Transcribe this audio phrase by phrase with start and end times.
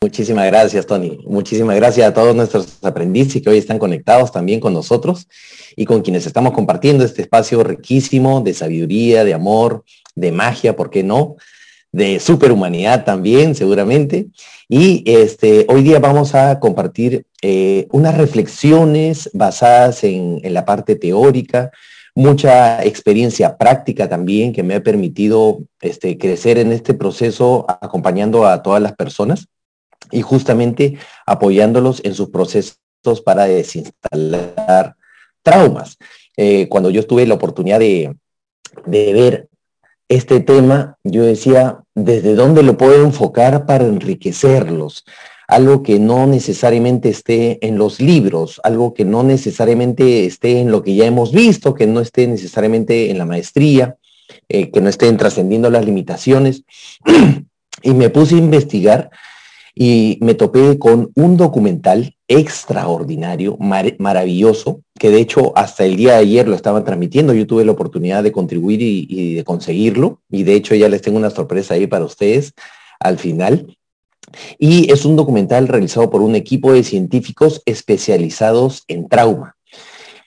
[0.00, 1.18] Muchísimas gracias, Tony.
[1.26, 5.26] Muchísimas gracias a todos nuestros aprendices que hoy están conectados también con nosotros
[5.74, 9.82] y con quienes estamos compartiendo este espacio riquísimo de sabiduría, de amor,
[10.14, 11.34] de magia, ¿por qué no?
[11.90, 14.28] De superhumanidad también, seguramente.
[14.68, 21.72] Y este, hoy día vamos a compartir eh, unas reflexiones basadas en, la parte teórica,
[22.14, 28.62] mucha experiencia práctica también que me ha permitido este, crecer en este proceso acompañando a
[28.62, 29.48] todas las personas
[30.10, 32.78] y justamente apoyándolos en sus procesos
[33.24, 34.96] para desinstalar
[35.42, 35.96] traumas.
[36.36, 38.14] Eh, cuando yo tuve la oportunidad de,
[38.86, 39.48] de ver
[40.08, 45.04] este tema, yo decía, ¿desde dónde lo puedo enfocar para enriquecerlos?
[45.46, 50.82] Algo que no necesariamente esté en los libros, algo que no necesariamente esté en lo
[50.82, 53.96] que ya hemos visto, que no esté necesariamente en la maestría,
[54.48, 56.64] eh, que no estén trascendiendo las limitaciones.
[57.82, 59.10] y me puse a investigar
[59.80, 66.18] y me topé con un documental extraordinario, maravilloso, que de hecho hasta el día de
[66.18, 67.32] ayer lo estaban transmitiendo.
[67.32, 71.16] Yo tuve la oportunidad de contribuir y, de conseguirlo y de hecho ya les tengo
[71.16, 72.54] una sorpresa ahí para ustedes
[72.98, 73.78] al final.
[74.58, 79.54] Y es un documental realizado por un equipo de científicos especializados en trauma.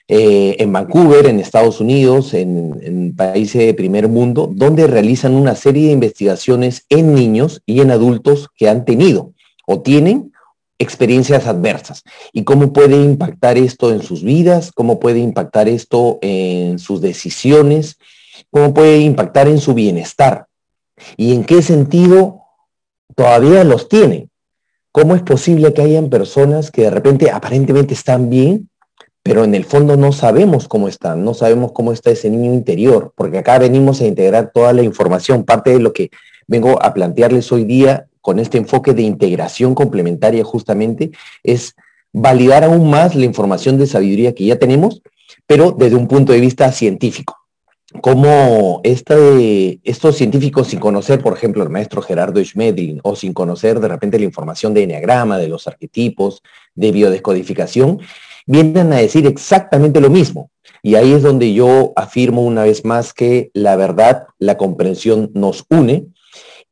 [0.08, 5.54] Eh, en Vancouver, en Estados Unidos, en, en, países de primer mundo, donde realizan una
[5.54, 9.32] serie de investigaciones en niños y en adultos que han tenido
[9.80, 10.32] tienen
[10.78, 16.78] experiencias adversas y cómo puede impactar esto en sus vidas, cómo puede impactar esto en
[16.78, 17.98] sus decisiones,
[18.50, 20.46] cómo puede impactar en su bienestar
[21.16, 22.42] y en qué sentido
[23.14, 24.28] todavía los tienen.
[24.90, 28.68] ¿Cómo es posible que hayan personas que de repente aparentemente están bien,
[29.22, 33.12] pero en el fondo no sabemos cómo están, no sabemos cómo está ese niño interior,
[33.14, 35.44] porque acá venimos a integrar toda la información.
[35.44, 36.10] Parte de lo que
[36.46, 41.10] vengo a plantearles hoy día con este enfoque de integración complementaria justamente
[41.42, 41.74] es
[42.12, 45.02] validar aún más la información de sabiduría que ya tenemos,
[45.46, 47.38] pero desde un punto de vista científico.
[48.00, 53.80] Como este, estos científicos sin conocer, por ejemplo, el maestro Gerardo Schmedlin, o sin conocer
[53.80, 56.42] de repente la información de enneagrama, de los arquetipos,
[56.74, 58.00] de biodescodificación,
[58.46, 60.50] vienen a decir exactamente lo mismo.
[60.82, 65.66] Y ahí es donde yo afirmo una vez más que la verdad, la comprensión nos
[65.68, 66.06] une,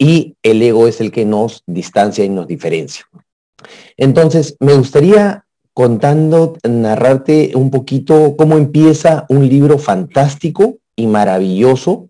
[0.00, 3.04] y el ego es el que nos distancia y nos diferencia.
[3.98, 5.44] Entonces, me gustaría
[5.74, 12.08] contando, narrarte un poquito cómo empieza un libro fantástico y maravilloso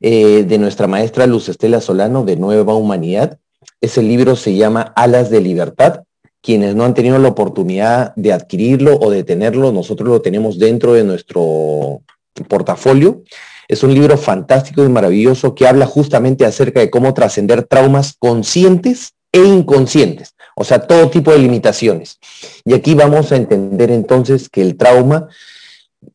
[0.00, 3.38] eh, de nuestra maestra Luz Estela Solano de Nueva Humanidad.
[3.80, 6.04] Ese libro se llama Alas de Libertad.
[6.40, 10.92] Quienes no han tenido la oportunidad de adquirirlo o de tenerlo, nosotros lo tenemos dentro
[10.92, 12.02] de nuestro
[12.48, 13.24] portafolio.
[13.68, 19.12] Es un libro fantástico y maravilloso que habla justamente acerca de cómo trascender traumas conscientes
[19.32, 22.18] e inconscientes, o sea, todo tipo de limitaciones.
[22.64, 25.28] Y aquí vamos a entender entonces que el trauma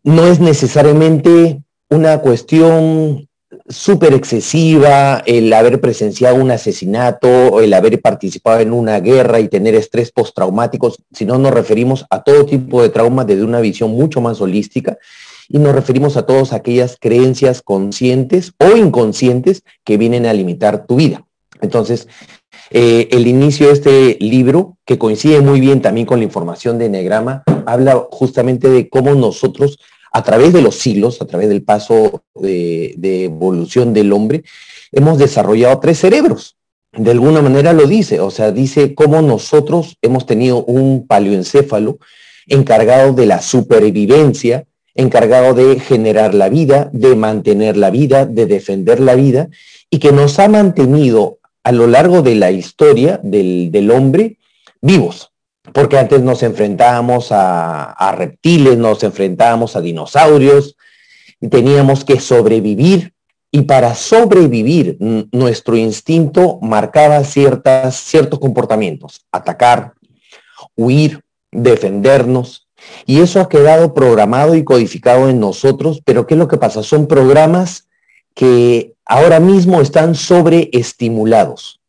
[0.03, 3.27] no es necesariamente una cuestión
[3.67, 9.75] súper excesiva, el haber presenciado un asesinato, el haber participado en una guerra y tener
[9.75, 14.39] estrés postraumático, sino nos referimos a todo tipo de trauma desde una visión mucho más
[14.39, 14.97] holística
[15.49, 20.95] y nos referimos a todas aquellas creencias conscientes o inconscientes que vienen a limitar tu
[20.95, 21.25] vida.
[21.61, 22.07] Entonces,
[22.69, 26.85] eh, el inicio de este libro, que coincide muy bien también con la información de
[26.85, 29.79] Enneagrama, habla justamente de cómo nosotros,
[30.11, 34.43] a través de los siglos, a través del paso de, de evolución del hombre,
[34.91, 36.57] hemos desarrollado tres cerebros.
[36.91, 41.99] De alguna manera lo dice, o sea, dice cómo nosotros hemos tenido un paleoencéfalo
[42.47, 44.65] encargado de la supervivencia,
[44.99, 49.49] encargado de generar la vida, de mantener la vida, de defender la vida,
[49.89, 54.37] y que nos ha mantenido a lo largo de la historia del, hombre
[54.81, 55.31] vivos.
[55.73, 60.75] Porque antes nos enfrentábamos a, a reptiles, nos enfrentábamos a dinosaurios,
[61.41, 63.13] y teníamos que sobrevivir
[63.51, 64.97] y para sobrevivir,
[65.31, 69.93] nuestro instinto marcaba ciertas, ciertos comportamientos, atacar,
[70.75, 71.21] huir,
[71.51, 72.67] defendernos,
[73.05, 76.83] y eso ha quedado programado y codificado en nosotros, pero ¿qué es lo que pasa?
[76.83, 77.87] Son programas
[78.33, 81.79] que ahora mismo están sobreestimulados.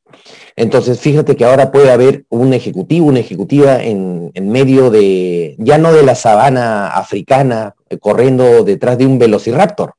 [0.57, 5.93] Entonces, fíjate que ahora puede haber un ejecutivo, una ejecutiva en, medio de, ya no
[5.93, 9.95] de la sabana africana, eh, corriendo detrás de un velociraptor,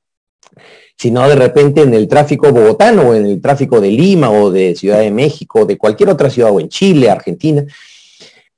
[0.98, 4.76] sino de repente en el tráfico bogotano o en el tráfico de Lima o de
[4.76, 7.64] Ciudad de México, de cualquier otra ciudad o en Chile, Argentina.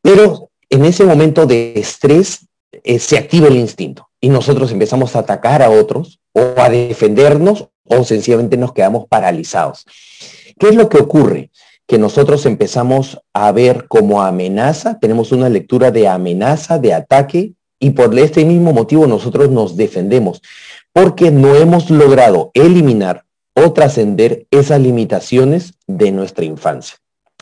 [0.01, 5.19] Pero en ese momento de estrés eh, se activa el instinto y nosotros empezamos a
[5.19, 9.85] atacar a otros o a defendernos o sencillamente nos quedamos paralizados.
[10.57, 11.51] ¿Qué es lo que ocurre?
[11.85, 17.89] que nosotros empezamos a ver como amenaza, tenemos una lectura de amenaza, de ataque, y
[17.89, 20.41] por este mismo motivo nosotros nos defendemos,
[20.93, 26.95] porque no hemos logrado eliminar o trascender esas limitaciones de nuestra infancia.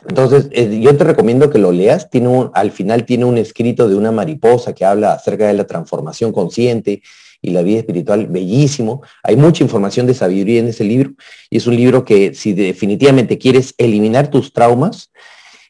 [0.08, 2.10] Entonces, eh, yo te recomiendo que lo leas.
[2.10, 6.32] Tiene al final tiene un escrito de una mariposa que habla acerca de la transformación
[6.32, 7.02] consciente
[7.42, 9.02] y la vida espiritual, bellísimo.
[9.24, 11.12] Hay mucha información de sabiduría en ese libro
[11.50, 15.12] y es un libro que si definitivamente quieres eliminar tus traumas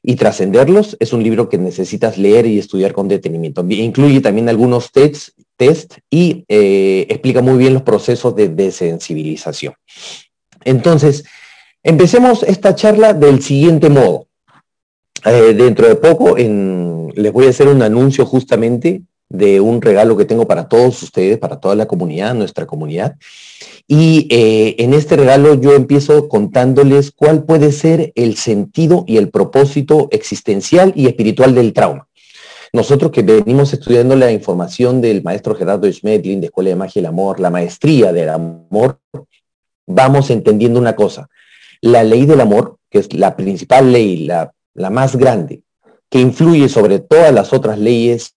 [0.03, 3.65] y trascenderlos, es un libro que necesitas leer y estudiar con detenimiento.
[3.69, 9.75] Incluye también algunos tests test y eh, explica muy bien los procesos de desensibilización.
[10.63, 11.23] Entonces,
[11.83, 14.27] empecemos esta charla del siguiente modo.
[15.25, 20.25] Eh, dentro de poco les voy a hacer un anuncio justamente de un regalo que
[20.25, 23.15] tengo para todos ustedes, para toda la comunidad, nuestra comunidad.
[23.87, 29.29] Y eh, en este regalo yo empiezo contándoles cuál puede ser el sentido y el
[29.29, 32.07] propósito existencial y espiritual del trauma.
[32.73, 37.03] Nosotros que venimos estudiando la información del maestro Gerardo Schmedlin de Escuela de Magia y
[37.03, 38.97] el Amor, la maestría del amor,
[39.85, 41.29] vamos entendiendo una cosa.
[41.81, 45.63] La ley del amor, que es la principal ley, la, la más grande,
[46.09, 48.35] que influye sobre todas las otras leyes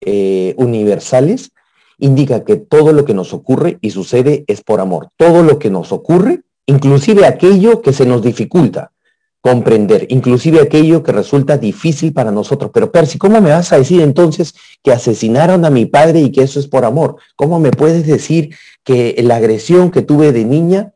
[0.00, 1.50] eh, universales,
[1.98, 5.08] indica que todo lo que nos ocurre y sucede es por amor.
[5.16, 8.92] Todo lo que nos ocurre, inclusive aquello que se nos dificulta
[9.40, 12.72] comprender, inclusive aquello que resulta difícil para nosotros.
[12.74, 16.42] Pero Percy, ¿cómo me vas a decir entonces que asesinaron a mi padre y que
[16.42, 17.16] eso es por amor?
[17.36, 20.92] ¿Cómo me puedes decir que la agresión que tuve de niña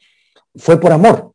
[0.56, 1.30] fue por amor?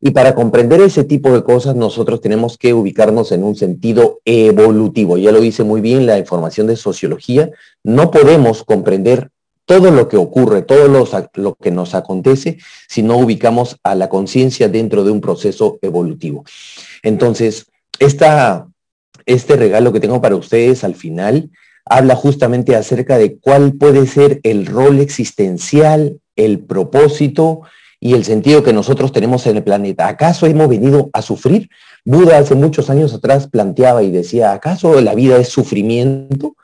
[0.00, 5.18] Y para comprender ese tipo de cosas, nosotros tenemos que ubicarnos en un sentido evolutivo.
[5.18, 7.50] Ya lo dice muy bien la información de sociología.
[7.84, 9.30] No podemos comprender
[9.66, 12.58] todo lo que ocurre, todo lo, que nos acontece,
[12.88, 16.44] si no ubicamos a la conciencia dentro de un proceso evolutivo.
[17.02, 17.66] Entonces,
[18.00, 21.50] este regalo que tengo para ustedes al final
[21.84, 27.60] habla justamente acerca de cuál puede ser el rol existencial, el propósito
[28.00, 30.08] y el sentido que nosotros tenemos en el planeta.
[30.08, 31.68] ¿Acaso hemos venido a sufrir?
[32.04, 36.56] Buda hace muchos años atrás planteaba y decía, ¿acaso la vida es sufrimiento?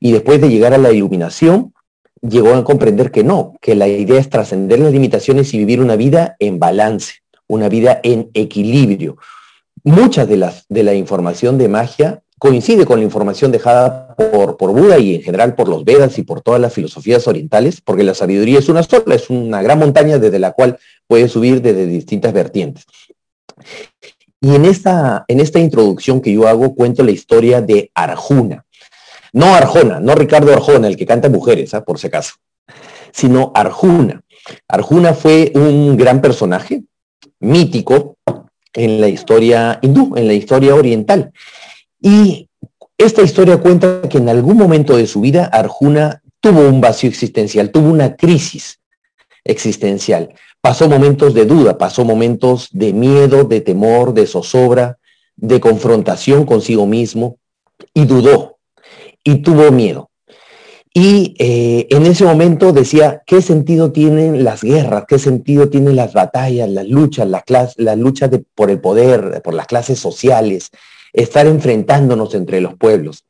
[0.00, 1.72] Y después de llegar a la iluminación,
[2.20, 5.94] llegó a comprender que no, que la idea es trascender las limitaciones y vivir una
[5.94, 9.16] vida en balance, una vida en equilibrio.
[9.84, 14.70] Mucha de, las, de la información de magia coincide con la información dejada por, por
[14.70, 18.12] Buda y en general por los Vedas y por todas las filosofías orientales, porque la
[18.12, 22.34] sabiduría es una sola, es una gran montaña desde la cual puede subir desde distintas
[22.34, 22.84] vertientes.
[24.42, 28.66] Y en esta, en esta introducción que yo hago cuento la historia de Arjuna.
[29.32, 31.82] No Arjona, no Ricardo Arjona, el que canta mujeres, ¿ah?
[31.82, 32.34] por si acaso,
[33.10, 34.20] sino Arjuna.
[34.68, 36.82] Arjuna fue un gran personaje
[37.40, 38.18] mítico
[38.74, 41.32] en la historia hindú, en la historia oriental.
[42.04, 42.50] Y
[42.98, 47.70] esta historia cuenta que en algún momento de su vida Arjuna tuvo un vacío existencial,
[47.70, 48.78] tuvo una crisis
[49.42, 50.34] existencial.
[50.60, 54.98] Pasó momentos de duda, pasó momentos de miedo, de temor, de zozobra,
[55.36, 57.38] de confrontación consigo mismo
[57.94, 58.58] y dudó
[59.24, 60.10] y tuvo miedo.
[60.92, 65.04] Y eh, en ese momento decía, ¿qué sentido tienen las guerras?
[65.08, 67.44] ¿Qué sentido tienen las batallas, las luchas, las,
[67.78, 67.98] las
[68.54, 70.70] por el poder, por las clases sociales?
[71.14, 73.24] Estar enfrentándonos entre los pueblos.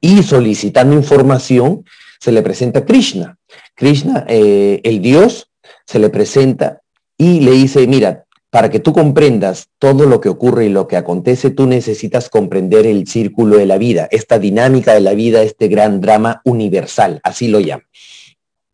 [0.00, 1.84] Y solicitando información,
[2.20, 3.38] se le presenta a Krishna.
[3.74, 5.50] Krishna, eh, el Dios,
[5.86, 6.82] se le presenta
[7.16, 10.96] y le dice, mira, para que tú comprendas todo lo que ocurre y lo que
[10.96, 15.68] acontece, tú necesitas comprender el círculo de la vida, esta dinámica de la vida, este
[15.68, 17.84] gran drama universal, así lo llama.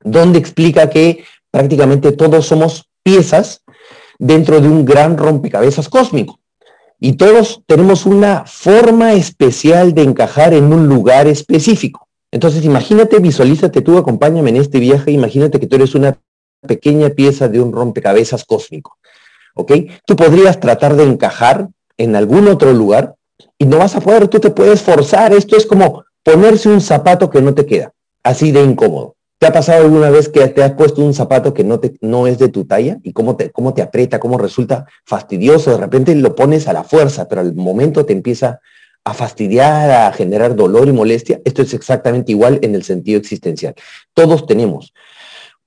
[0.02, 3.62] Donde explica que prácticamente todos somos piezas
[4.18, 6.39] dentro de un gran rompecabezas cósmico
[7.00, 12.06] y todos tenemos una forma especial de encajar en un lugar específico.
[12.30, 16.18] Entonces, imagínate, visualízate tú, acompáñame en este viaje, imagínate que tú eres una
[16.60, 18.98] pequeña pieza de un rompecabezas cósmico.
[19.54, 19.72] ¿Ok?
[20.06, 23.14] Tú podrías tratar de encajar en algún otro lugar
[23.58, 25.32] y no vas a poder, tú te puedes forzar.
[25.32, 27.92] Esto es como ponerse un zapato que no te queda,
[28.22, 29.16] así de incómodo.
[29.40, 32.26] ¿Te ha pasado alguna vez que te has puesto un zapato que no, te, no
[32.26, 35.70] es de tu talla y cómo te, cómo te aprieta, cómo resulta fastidioso?
[35.70, 38.60] De repente lo pones a la fuerza, pero al momento te empieza
[39.02, 41.40] a fastidiar, a generar dolor y molestia.
[41.46, 43.74] Esto es exactamente igual en el sentido existencial.
[44.12, 44.92] Todos tenemos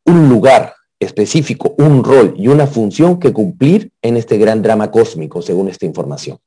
[0.06, 5.42] un lugar específico, un rol y una función que cumplir en este gran drama cósmico,
[5.42, 6.38] según esta información.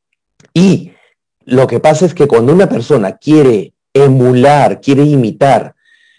[0.55, 0.93] Y
[1.45, 5.75] lo que pasa es que cuando una persona quiere emular, quiere imitar,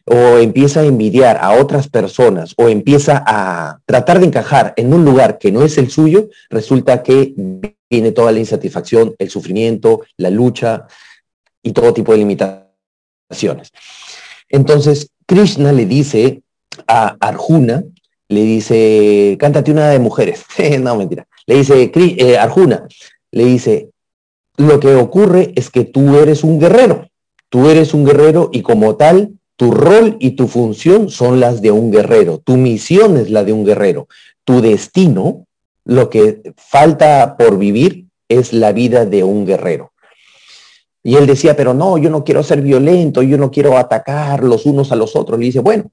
[0.10, 5.04] o empieza a envidiar a otras personas o empieza a tratar de encajar en un
[5.04, 7.34] lugar que no es el suyo, resulta que
[7.90, 10.88] viene toda la insatisfacción, el sufrimiento, la lucha
[11.62, 13.74] y todo tipo de limitaciones.
[14.50, 16.42] Entonces, Krishna le dice
[16.88, 17.84] a Arjuna,
[18.30, 20.46] le dice, cántate una de mujeres.
[20.80, 21.28] no, mentira.
[21.46, 22.88] Le dice, eh, Arjuna,
[23.32, 23.90] le dice,
[24.56, 27.10] lo que ocurre es que tú eres un guerrero.
[27.50, 31.72] Tú eres un guerrero y como tal tu rol y tu función son las de
[31.72, 34.08] un guerrero, tu misión es la de un guerrero,
[34.46, 35.46] tu destino,
[35.84, 39.92] lo que falta por vivir es la vida de un guerrero.
[41.04, 44.66] Y él decía, pero no, yo no quiero ser violento, yo no quiero atacar los
[44.66, 45.40] unos a los otros.
[45.40, 45.90] Le dice, bueno,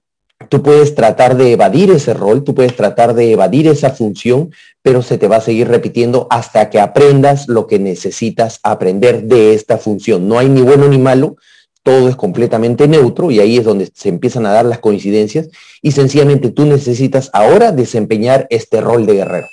[0.49, 4.51] tú puedes tratar de evadir ese rol, tú puedes tratar de evadir esa función,
[4.83, 9.55] pero se te va a seguir repitiendo hasta que aprendas lo que necesitas aprender de
[9.55, 10.29] esta función.
[10.29, 11.37] No hay ni bueno ni malo,
[11.85, 15.51] todo es completamente neutro y ahí es donde se empiezan a dar las coincidencias
[15.83, 19.47] y sencillamente tú necesitas ahora desempeñar este rol de guerrero.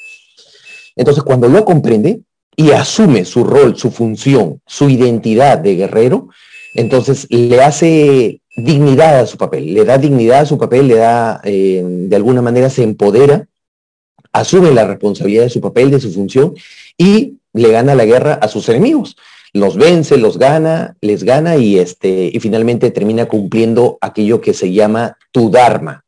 [0.95, 2.21] Entonces, cuando lo comprende
[2.55, 6.29] y asume su rol, su función, su identidad de guerrero,
[6.73, 11.41] entonces le hace dignidad a su papel, le da dignidad a su papel, le da,
[11.43, 13.45] eh, de alguna manera se empodera,
[14.31, 16.53] asume la responsabilidad de su papel, de su función
[16.97, 19.17] y le gana la guerra a sus enemigos
[19.53, 24.71] los vence, los gana, les gana y, este, y finalmente termina cumpliendo aquello que se
[24.71, 26.05] llama tu Dharma.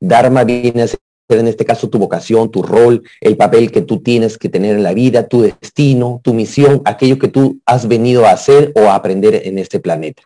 [0.00, 4.02] Dharma viene a ser en este caso tu vocación, tu rol, el papel que tú
[4.02, 8.26] tienes que tener en la vida, tu destino, tu misión, aquello que tú has venido
[8.26, 10.22] a hacer o a aprender en este planeta.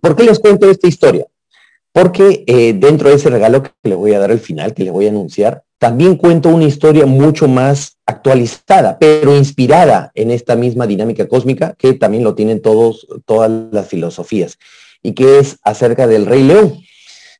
[0.00, 1.26] ¿Por qué les cuento esta historia?
[1.92, 4.90] Porque eh, dentro de ese regalo que le voy a dar al final, que le
[4.90, 10.86] voy a anunciar, también cuento una historia mucho más actualizada, pero inspirada en esta misma
[10.86, 14.58] dinámica cósmica que también lo tienen todos, todas las filosofías,
[15.02, 16.80] y que es acerca del Rey León.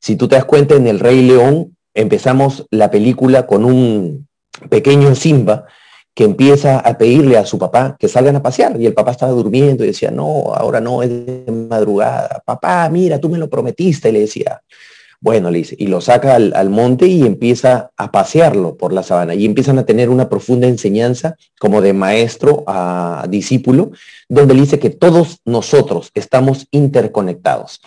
[0.01, 4.27] Si tú te das cuenta, en el Rey León empezamos la película con un
[4.69, 5.65] pequeño Simba
[6.13, 9.31] que empieza a pedirle a su papá que salgan a pasear y el papá estaba
[9.31, 12.41] durmiendo y decía, no, ahora no, es de madrugada.
[12.45, 14.61] Papá, mira, tú me lo prometiste, y le decía.
[15.27, 19.35] Bueno, le dice, y lo saca al, monte y empieza a pasearlo por la sabana
[19.35, 23.91] y empiezan a tener una profunda enseñanza como de maestro a discípulo,
[24.29, 27.81] donde le dice que todos nosotros estamos interconectados.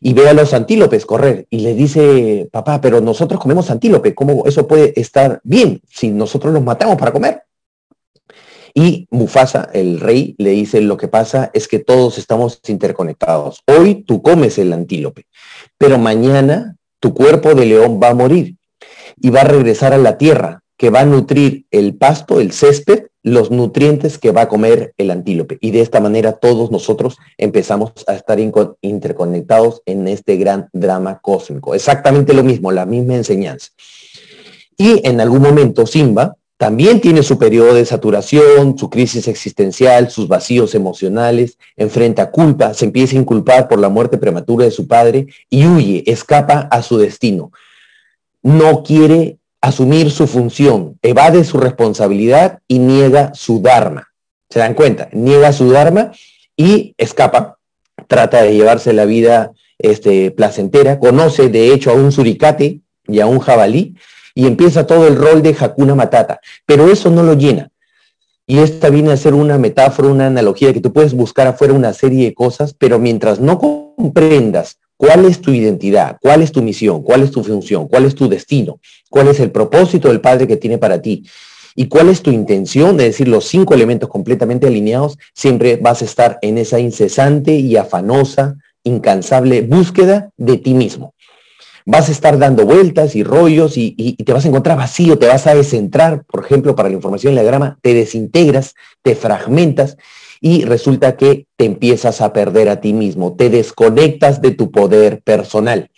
[0.00, 4.44] Y ve a los antílopes correr y le dice, papá, pero nosotros comemos antílope, ¿cómo
[4.44, 7.44] eso puede estar bien si nosotros los matamos para comer?
[8.74, 13.62] Y Mufasa, el rey, le dice, lo que pasa es que todos estamos interconectados.
[13.66, 15.25] Hoy tú comes el antílope,
[15.78, 18.56] pero mañana tu cuerpo de león va a morir
[19.20, 23.06] y va a regresar a la tierra, que va a nutrir el pasto, el césped,
[23.22, 25.58] los nutrientes que va a comer el antílope.
[25.60, 28.38] Y de esta manera todos nosotros empezamos a estar
[28.82, 31.74] interconectados en este gran drama cósmico.
[31.74, 33.70] Exactamente lo mismo, la misma enseñanza.
[34.76, 40.26] Y en algún momento Simba, también tiene su periodo de saturación, su crisis existencial, sus
[40.26, 45.26] vacíos emocionales, enfrenta culpa, se empieza a inculpar por la muerte prematura de su padre
[45.50, 47.52] y huye, escapa a su destino.
[48.42, 54.08] No quiere asumir su función, evade su responsabilidad y niega su dharma.
[54.48, 55.08] ¿Se dan cuenta?
[55.12, 56.12] Niega su dharma
[56.56, 57.58] y escapa,
[58.06, 63.26] trata de llevarse la vida este, placentera, conoce de hecho a un suricate y a
[63.26, 63.94] un jabalí,
[64.36, 67.70] y empieza todo el rol de Hakuna Matata, pero eso no lo llena.
[68.46, 71.94] Y esta viene a ser una metáfora, una analogía que tú puedes buscar afuera una
[71.94, 77.02] serie de cosas, pero mientras no comprendas cuál es tu identidad, cuál es tu misión,
[77.02, 78.78] cuál es tu función, cuál es tu destino,
[79.08, 81.24] cuál es el propósito del Padre que tiene para ti
[81.74, 86.04] y cuál es tu intención, de decir, los cinco elementos completamente alineados, siempre vas a
[86.04, 91.14] estar en esa incesante y afanosa, incansable búsqueda de ti mismo
[91.86, 95.46] vas a estar dando vueltas y rollos y, te vas a encontrar vacío, te vas
[95.46, 99.96] a descentrar, por ejemplo, para la información en la grama, te desintegras, te fragmentas
[100.40, 105.22] y resulta que te empiezas a perder a ti mismo, te desconectas de tu poder
[105.22, 105.90] personal.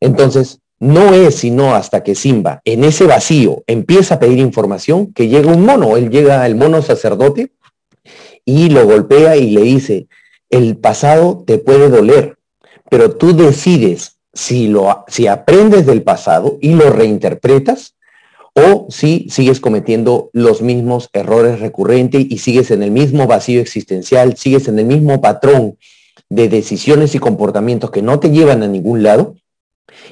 [0.00, 5.28] Entonces, no es sino hasta que Simba en ese vacío empieza a pedir información que
[5.28, 7.52] llega un mono, él llega el mono sacerdote
[8.46, 10.08] y lo golpea y le dice,
[10.48, 12.38] el pasado te puede doler,
[12.90, 17.94] pero tú decides si, lo, si aprendes del pasado y lo reinterpretas
[18.52, 24.36] o si sigues cometiendo los mismos errores recurrentes y sigues en el mismo vacío existencial,
[24.36, 25.78] sigues en el mismo patrón
[26.28, 29.36] de decisiones y comportamientos que no te llevan a ningún lado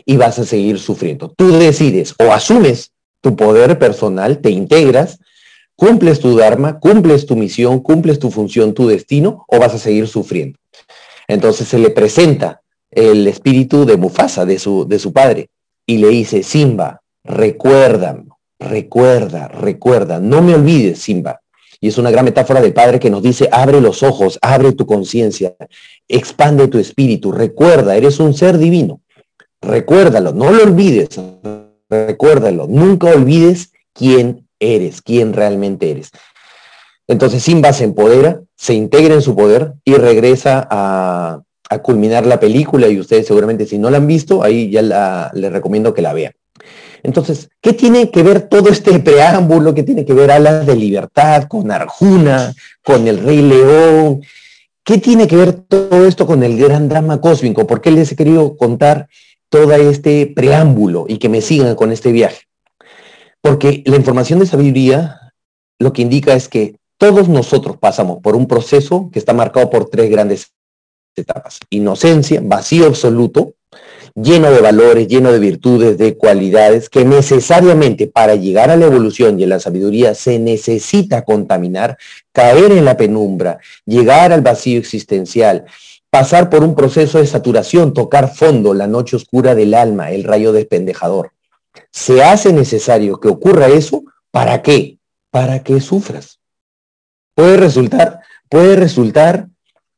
[0.07, 1.28] y vas a seguir sufriendo.
[1.37, 5.19] Tú decides o asumes tu poder personal, te integras,
[5.76, 10.09] cumples tu Dharma, cumples tu misión, cumples tu función, tu destino o vas a seguir
[10.09, 10.59] sufriendo.
[11.28, 12.62] Entonces se le presenta
[12.95, 15.49] el espíritu de Mufasa, de su, de su padre,
[15.87, 18.23] y le dice, Simba, recuerda,
[18.59, 21.41] recuerda, recuerda, no me olvides, Simba.
[21.81, 24.87] Y es una gran metáfora del Padre que nos dice, abre los ojos, abre tu
[24.87, 25.55] conciencia,
[26.09, 29.01] expande tu espíritu, recuerda, eres un ser divino.
[29.61, 31.21] Recuérdalo, no lo olvides,
[31.91, 36.11] recuérdalo, nunca olvides quién eres, quién realmente eres.
[37.07, 41.43] Entonces Simba se empodera, se integra en su poder y regresa a,
[41.83, 45.94] culminar la película y ustedes seguramente si no la han visto, ahí ya les recomiendo
[45.94, 46.33] que la vean.
[47.02, 49.75] Entonces, ¿qué tiene que ver todo este preámbulo?
[49.75, 54.23] ¿Qué tiene que ver Alas de Libertad con Arjuna, con el Rey León?
[54.83, 57.66] ¿Qué tiene que ver todo esto con el gran drama cósmico?
[57.66, 59.09] ¿Por qué les he querido contar
[59.50, 62.42] todo este preámbulo y que me sigan con este viaje?
[63.42, 65.21] Porque la información de sabiduría
[65.78, 69.90] lo que indica es que todos nosotros pasamos por un proceso que está marcado por
[69.90, 70.53] tres grandes
[71.23, 71.61] etapas.
[71.71, 73.54] Inocencia, vacío absoluto,
[74.14, 79.38] lleno de valores, lleno de virtudes, de cualidades, que necesariamente para llegar a la evolución
[79.38, 81.99] y a la sabiduría se necesita contaminar,
[82.33, 85.64] caer en la penumbra, llegar al vacío existencial,
[86.11, 90.52] pasar por un proceso de saturación, tocar fondo, la noche oscura del alma, el rayo
[90.52, 91.33] despendejador.
[91.90, 94.99] Se hace necesario que ocurra eso, ¿para qué?
[95.30, 96.38] Para que sufras.
[97.35, 99.49] Puede resultar, puede resultar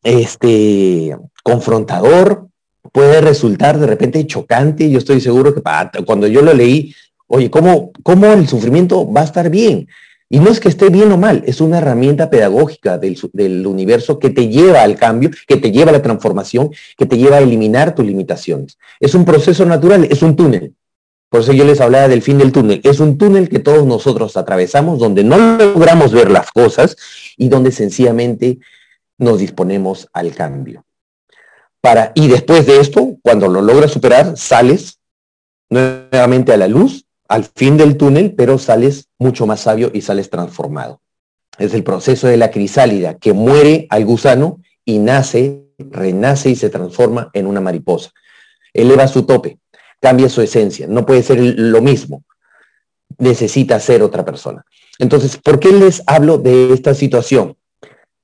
[0.02, 2.48] este, confrontador,
[2.92, 4.90] puede resultar de repente chocante.
[4.90, 5.62] Yo estoy seguro que
[6.04, 6.94] cuando yo lo leí,
[7.26, 9.88] oye, ¿cómo, ¿cómo el sufrimiento va a estar bien?
[10.28, 14.18] Y no es que esté bien o mal, es una herramienta pedagógica del, del, universo
[14.18, 17.40] que te lleva al cambio, que te lleva a la transformación, que te lleva a
[17.40, 18.76] eliminar tus limitaciones.
[18.98, 20.74] Es un proceso natural, es un túnel.
[21.28, 22.80] Por eso yo les hablaba del fin del túnel.
[22.82, 26.96] Es un túnel que todos nosotros atravesamos, donde no logramos ver las cosas
[27.36, 28.58] y donde sencillamente
[29.18, 30.86] nos disponemos al cambio
[32.14, 34.98] y después de esto, cuando lo logras superar, sales
[35.70, 40.30] nuevamente a la luz, al fin del túnel, pero sales mucho más sabio y sales
[40.30, 41.00] transformado.
[41.58, 46.70] Es el proceso de la crisálida que muere al gusano y nace, renace y se
[46.70, 48.10] transforma en una mariposa.
[48.72, 49.58] Eleva su tope,
[50.00, 52.24] cambia su esencia, no puede ser lo mismo,
[53.18, 54.64] necesita ser otra persona.
[54.98, 57.56] Entonces, ¿por qué les hablo de esta situación?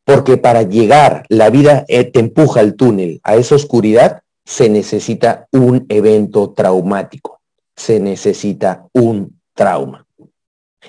[0.05, 5.47] Porque para llegar, la vida eh, te empuja al túnel, a esa oscuridad, se necesita
[5.53, 7.41] un evento traumático,
[7.77, 10.07] se necesita un trauma.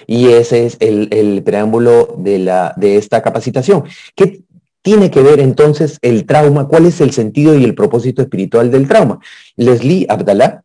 [0.08, 3.84] Y ese es el, preámbulo de, la, de esta capacitación.
[4.16, 4.42] ¿Qué
[4.82, 6.68] tiene que ver entonces el trauma?
[6.68, 9.20] ¿Cuál es el sentido y el propósito espiritual del trauma?
[9.56, 10.64] Leslie Abdallah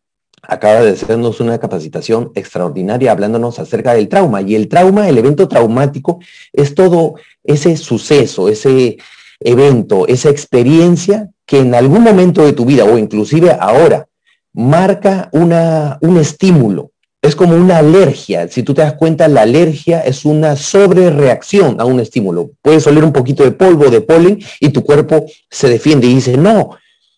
[0.49, 4.41] acaba de hacernos una capacitación extraordinaria hablándonos acerca del trauma.
[4.41, 6.19] Y el trauma, el evento traumático,
[6.51, 8.97] es todo ese suceso, ese
[9.39, 14.07] evento, esa experiencia que en algún momento de tu vida o inclusive ahora
[14.53, 16.91] marca una, un estímulo.
[17.21, 18.47] Es como una alergia.
[18.47, 22.51] Si tú te das cuenta, la alergia es una sobrereacción a un estímulo.
[22.61, 26.37] Puedes oler un poquito de polvo, de polen, y tu cuerpo se defiende y dice,
[26.37, 26.71] no.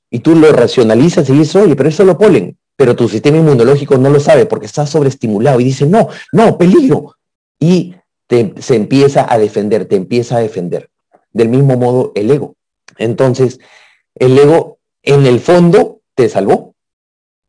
[0.09, 3.97] Y tú lo racionalizas y dices, oye, pero es solo polen pero tu sistema inmunológico
[3.97, 7.15] no lo sabe porque está sobreestimulado y dice, no, no, peligro.
[7.59, 7.95] Y
[8.29, 10.89] se empieza a defender, te empieza a defender.
[11.31, 12.55] Del mismo modo, el ego.
[12.97, 13.59] Entonces,
[14.15, 16.75] el ego en el fondo te salvó.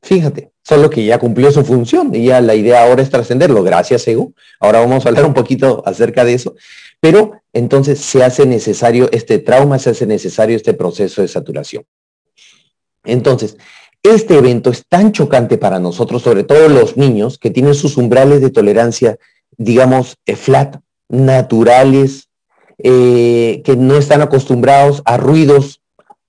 [0.03, 3.63] Fíjate, solo que ya cumplió su función y ya la idea ahora es trascenderlo.
[3.63, 4.33] Gracias, ego.
[4.59, 6.55] Ahora vamos a hablar un poquito acerca de eso.
[7.01, 11.85] Pero entonces se hace necesario este trauma, se hace necesario este proceso de saturación.
[13.05, 13.57] Entonces,
[14.03, 18.41] este evento es tan chocante para nosotros, sobre todo los niños, que tienen sus umbrales
[18.41, 19.17] de tolerancia,
[19.57, 20.77] digamos, eh, flat,
[21.09, 22.29] naturales,
[22.79, 25.81] eh, que no están acostumbrados a ruidos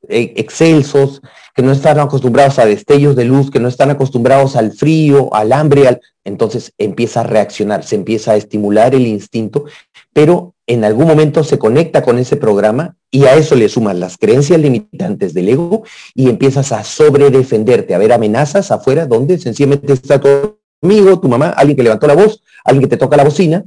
[0.08, 1.22] eh, excelsos,
[1.56, 5.54] que no están acostumbrados a destellos de luz, que no están acostumbrados al frío, al
[5.54, 9.66] hambre, entonces empieza a reaccionar, se empieza a estimular el instinto,
[10.14, 14.18] pero en algún momento se conecta con ese programa y a eso le sumas las
[14.18, 15.84] creencias limitantes del ego
[16.16, 21.50] y empiezas a sobredefenderte, a ver amenazas afuera donde sencillamente está tu amigo, tu mamá,
[21.50, 23.64] alguien que levantó la voz, alguien que te toca la bocina,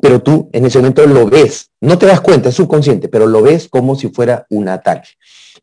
[0.00, 3.42] pero tú en ese momento lo ves, no te das cuenta, es subconsciente, pero lo
[3.42, 5.10] ves como si fuera un ataque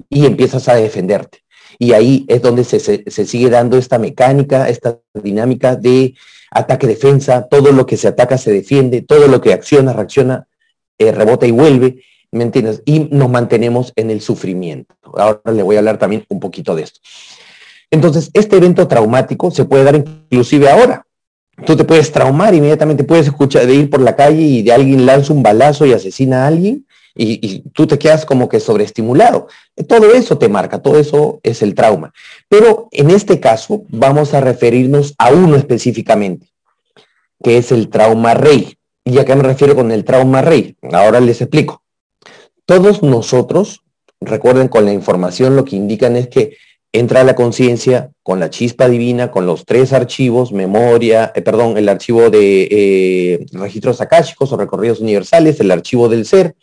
[0.09, 1.39] y empiezas a defenderte.
[1.77, 6.15] Y ahí es donde se, se sigue dando esta mecánica, esta dinámica de
[6.51, 10.47] ataque-defensa, todo lo que se ataca se defiende, todo lo que acciona, reacciona,
[10.97, 12.83] eh, rebota y vuelve, ¿me entiendes?
[12.85, 14.93] Y nos mantenemos en el sufrimiento.
[15.15, 16.99] Ahora le voy a hablar también un poquito de esto.
[17.89, 21.05] Entonces, este evento traumático se puede dar inclusive ahora.
[21.65, 25.05] Tú te puedes traumar inmediatamente, puedes escuchar de ir por la calle y de alguien
[25.05, 26.85] lanza un balazo y asesina a alguien
[27.15, 29.47] y, tú te quedas como que sobreestimulado.
[29.87, 32.13] Todo eso te marca, todo eso es el trauma.
[32.47, 36.47] Pero en este caso vamos a referirnos a uno específicamente,
[37.43, 38.77] que es el trauma rey.
[39.03, 40.75] ¿Y a qué me refiero con el trauma rey?
[40.91, 41.81] Ahora les explico.
[42.65, 43.81] Todos nosotros,
[44.19, 46.57] recuerden con la información, lo que indican es que
[46.93, 51.87] entra la conciencia con la chispa divina, con los tres archivos, memoria, eh, perdón, el
[51.89, 56.55] archivo de eh, registros akáshicos o recorridos universales, el archivo del ser,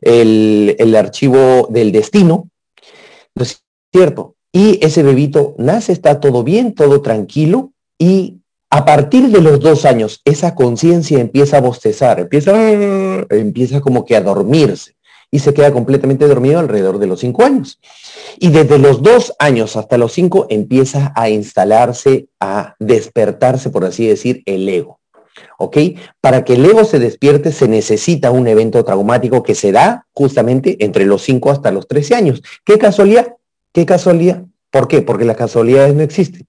[0.00, 2.48] el, el archivo del destino,
[3.34, 4.34] ¿no es cierto?
[4.52, 8.38] Y ese bebito nace, está todo bien, todo tranquilo, y
[8.70, 12.52] a partir de los dos años, esa conciencia empieza a bostezar, empieza,
[13.30, 14.94] empieza como que a dormirse
[15.30, 17.78] y se queda completamente dormido alrededor de los cinco años.
[18.38, 24.06] Y desde los dos años hasta los cinco empieza a instalarse, a despertarse, por así
[24.06, 24.97] decir, el ego.
[25.60, 25.76] ¿Ok?
[26.20, 30.76] Para que el ego se despierte se necesita un evento traumático que se da justamente
[30.84, 32.42] entre los cinco hasta los 13 años.
[32.64, 33.34] ¿Qué casualidad?
[33.72, 34.44] ¿Qué casualidad?
[34.70, 35.02] ¿Por qué?
[35.02, 36.46] Porque las casualidades no existen.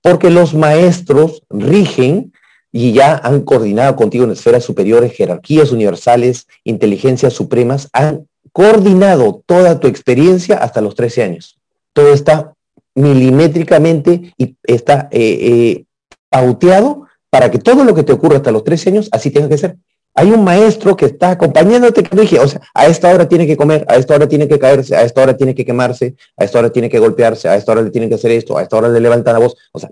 [0.00, 2.32] Porque los maestros rigen
[2.72, 9.80] y ya han coordinado contigo en esferas superiores, jerarquías universales, inteligencias supremas, han coordinado toda
[9.80, 11.58] tu experiencia hasta los 13 años.
[11.92, 12.54] Todo está
[12.94, 15.84] milimétricamente y está eh, eh,
[16.30, 19.58] pauteado para que todo lo que te ocurra hasta los 13 años así tenga que
[19.58, 19.76] ser.
[20.14, 23.56] Hay un maestro que está acompañándote que dije, o sea, a esta hora tiene que
[23.56, 26.58] comer, a esta hora tiene que caerse, a esta hora tiene que quemarse, a esta
[26.58, 28.88] hora tiene que golpearse, a esta hora le tiene que hacer esto, a esta hora
[28.88, 29.56] le levantan la voz.
[29.72, 29.90] O sea,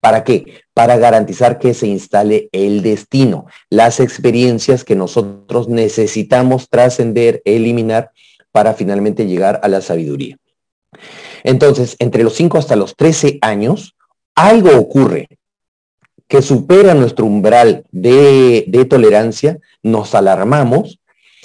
[0.00, 0.62] ¿Para qué?
[0.72, 8.10] Para garantizar que se instale el destino, las experiencias que nosotros necesitamos trascender, eliminar
[8.50, 10.38] para finalmente llegar a la sabiduría.
[11.44, 13.94] Entonces, entre los 5 hasta los 13 años,
[14.34, 15.28] algo ocurre
[16.30, 21.00] que supera nuestro umbral de, tolerancia, nos alarmamos,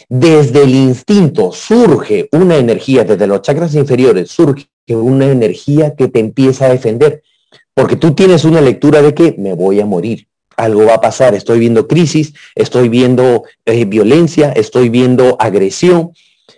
[0.09, 6.19] desde el instinto surge una energía, desde los chakras inferiores surge una energía que te
[6.19, 7.23] empieza a defender
[7.73, 11.33] porque tú tienes una lectura de que me voy a morir, algo va a pasar,
[11.33, 16.11] estoy viendo crisis, estoy viendo eh, violencia, estoy viendo agresión,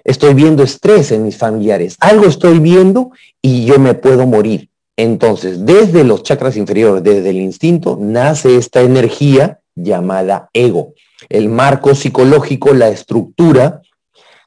[0.03, 3.11] estoy viendo estrés en mis familiares, algo estoy viendo
[3.41, 4.66] y yo me puedo morir.
[4.97, 10.93] Entonces, desde los chakras inferiores, desde el instinto, nace esta energía llamada ego,
[11.29, 13.81] el marco psicológico, la estructura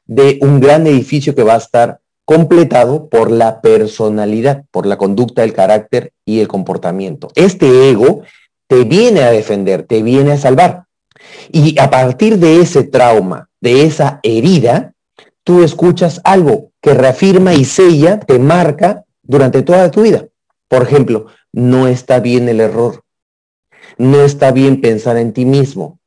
[0.05, 5.43] de un gran edificio que va a estar completado por la personalidad, por la conducta,
[5.43, 7.29] el carácter y el comportamiento.
[7.35, 8.21] Este ego
[8.67, 10.83] te viene a defender, te viene a salvar.
[11.51, 14.93] Y a partir de ese trauma, de esa herida,
[15.43, 20.25] tú escuchas algo que reafirma y sella, te marca durante toda tu vida.
[20.71, 23.03] Por ejemplo, no está bien el error.
[23.97, 25.99] No está bien pensar en ti mismo.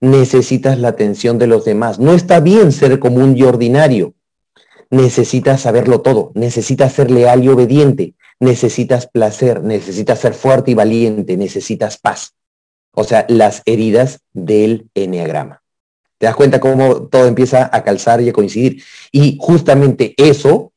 [0.00, 1.98] Necesitas la atención de los demás.
[1.98, 4.14] No está bien ser común y ordinario
[4.94, 11.36] necesitas saberlo todo, necesitas ser leal y obediente, necesitas placer, necesitas ser fuerte y valiente,
[11.36, 12.34] necesitas paz.
[12.92, 15.62] O sea, las heridas del enneagrama.
[16.18, 18.82] ¿Te das cuenta cómo todo empieza a calzar y a coincidir?
[19.10, 20.72] Y justamente eso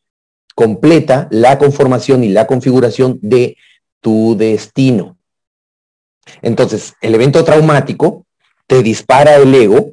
[0.58, 3.58] completa la conformación y la configuración de
[4.02, 5.16] tu destino.
[6.42, 8.26] Entonces, el evento traumático
[8.66, 9.92] te dispara el ego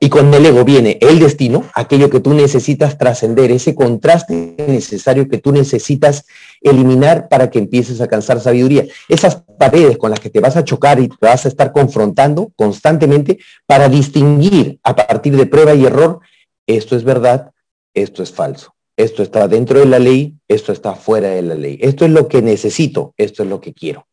[0.00, 5.28] y con el ego viene el destino, aquello que tú necesitas trascender, ese contraste necesario
[5.28, 6.24] que tú necesitas
[6.62, 8.86] eliminar para que empieces a alcanzar sabiduría.
[9.06, 12.52] Esas paredes con las que te vas a chocar y te vas a estar confrontando
[12.56, 16.20] constantemente para distinguir a partir de prueba y error,
[16.66, 17.50] esto es verdad,
[17.92, 18.77] esto es falso.
[18.98, 21.78] Esto está dentro de la ley, esto está fuera de la ley.
[21.80, 24.08] Esto es lo que necesito, esto es lo que quiero.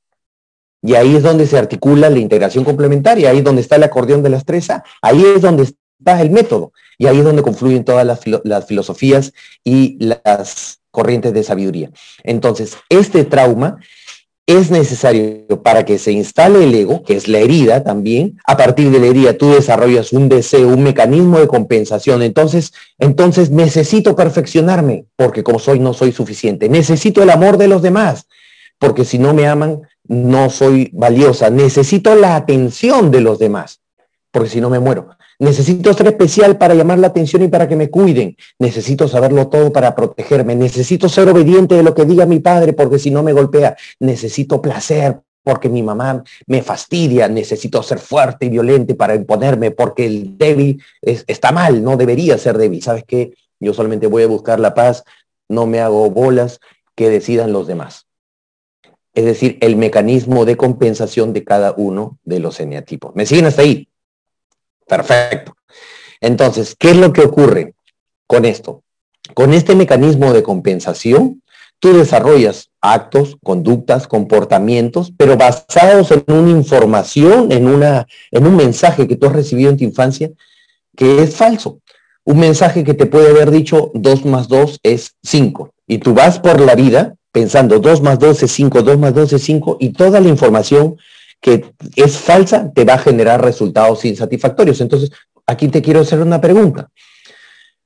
[0.84, 4.22] Y ahí es donde se articula la integración complementaria, ahí es donde está el acordeón
[4.22, 8.06] de la estresa, ahí es donde está el método, y ahí es donde confluyen todas
[8.06, 11.90] las, las filosofías y las corrientes de sabiduría.
[12.24, 13.80] Entonces, este trauma
[14.48, 18.38] es necesario para que se instale el ego, que es la herida también.
[18.46, 22.22] A partir de la herida tú desarrollas un deseo, un mecanismo de compensación.
[22.22, 26.70] Entonces, entonces necesito perfeccionarme, porque como soy no soy suficiente.
[26.70, 28.28] Necesito el amor de los demás,
[28.78, 33.82] porque si no me aman, no soy valiosa, necesito la atención de los demás,
[34.32, 35.10] porque si no me muero.
[35.40, 38.36] Necesito ser especial para llamar la atención y para que me cuiden.
[38.60, 40.56] Necesito saberlo todo para protegerme.
[40.56, 43.76] Necesito ser obediente de lo que diga mi padre, porque si no me golpea.
[44.00, 47.28] Necesito placer, porque mi mamá me fastidia.
[47.28, 52.58] Necesito ser fuerte y violente para imponerme, porque el débil está mal, no debería ser
[52.58, 52.82] débil.
[52.82, 53.34] ¿Sabes qué?
[53.60, 55.04] Yo solamente voy a buscar la paz,
[55.50, 56.60] no me hago bolas,
[56.96, 58.06] que decidan los demás
[59.16, 63.16] es decir, el mecanismo de compensación de cada uno de los eneatipos.
[63.16, 63.88] ¿Me siguen hasta ahí?
[64.88, 65.56] Perfecto.
[66.22, 67.74] Entonces, ¿qué es lo que ocurre
[68.28, 68.84] con esto?
[69.34, 71.42] Con este mecanismo de compensación,
[71.80, 79.08] tú desarrollas actos, conductas, comportamientos, pero basados en una información, en, una, en un mensaje
[79.08, 80.32] que tú has recibido en tu infancia
[80.96, 81.80] que es falso.
[82.24, 85.74] Un mensaje que te puede haber dicho 2 más 2 es 5.
[85.88, 89.34] Y tú vas por la vida pensando 2 más 2 es 5, 2 más 2
[89.34, 90.96] es 5, y toda la información
[91.46, 94.82] que es falsa te va a generar resultados insatisfactorios.
[94.82, 95.12] Entonces,
[95.46, 96.90] aquí te quiero hacer una pregunta.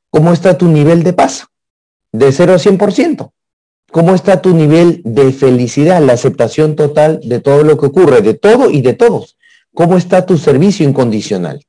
[0.09, 1.45] ¿Cómo está tu nivel de paz?
[2.13, 3.31] De 0 a 100%.
[3.91, 8.33] ¿Cómo está tu nivel de felicidad, la aceptación total de todo lo que ocurre, de
[8.33, 9.35] todo y de todos?
[9.73, 11.65] ¿Cómo está tu servicio incondicional?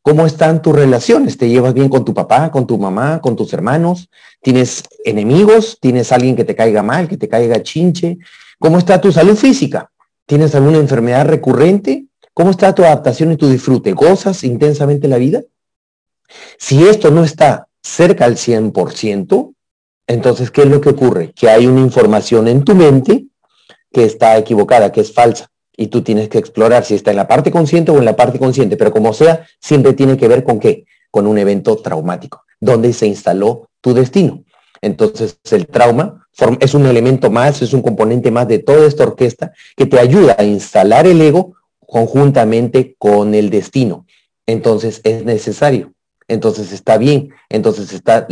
[0.00, 1.36] ¿Cómo están tus relaciones?
[1.36, 4.08] ¿Te llevas bien con tu papá, con tu mamá, con tus hermanos?
[4.40, 5.76] ¿Tienes enemigos?
[5.78, 8.16] ¿Tienes alguien que te caiga mal, que te caiga chinche?
[8.58, 9.90] ¿Cómo está tu salud física?
[10.28, 12.04] ¿Tienes alguna enfermedad recurrente?
[12.34, 13.92] ¿Cómo está tu adaptación y tu disfrute?
[13.92, 15.40] ¿Gozas intensamente la vida?
[16.58, 19.54] Si esto no está cerca al 100%,
[20.06, 21.32] entonces, ¿qué es lo que ocurre?
[21.32, 23.24] Que hay una información en tu mente
[23.90, 25.48] que está equivocada, que es falsa.
[25.74, 28.38] Y tú tienes que explorar si está en la parte consciente o en la parte
[28.38, 30.84] consciente, pero como sea, siempre tiene que ver con qué?
[31.10, 34.44] Con un evento traumático, donde se instaló tu destino.
[34.80, 36.26] Entonces, el trauma
[36.60, 40.36] es un elemento más, es un componente más de toda esta orquesta que te ayuda
[40.38, 41.54] a instalar el ego
[41.86, 44.06] conjuntamente con el destino.
[44.46, 45.92] Entonces, es necesario
[46.28, 48.26] entonces está bien, entonces está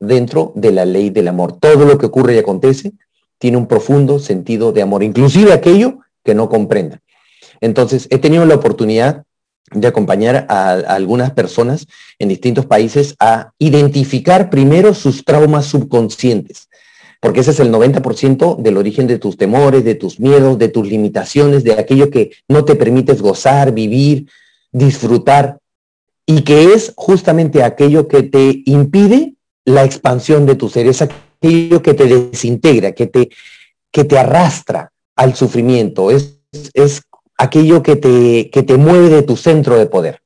[0.00, 1.58] dentro de la ley del amor.
[1.60, 2.92] Todo lo que ocurre y acontece
[3.38, 7.02] tiene un profundo sentido de amor, inclusive aquello que no comprenda.
[7.60, 9.24] Entonces, he tenido la oportunidad
[9.72, 11.86] de acompañar a, algunas personas
[12.18, 16.68] en distintos países a identificar primero sus traumas subconscientes,
[17.20, 20.86] porque ese es el 90% del origen de tus temores, de tus miedos, de tus
[20.86, 24.28] limitaciones, de aquello que no te permites gozar, vivir,
[24.70, 25.58] disfrutar
[26.26, 31.82] y que es justamente aquello que te impide la expansión de tu ser, es aquello
[31.82, 33.30] que te desintegra, que te,
[33.90, 36.40] que te arrastra al sufrimiento, es,
[36.74, 37.02] es
[37.38, 40.20] aquello que te, que te mueve de tu centro de poder.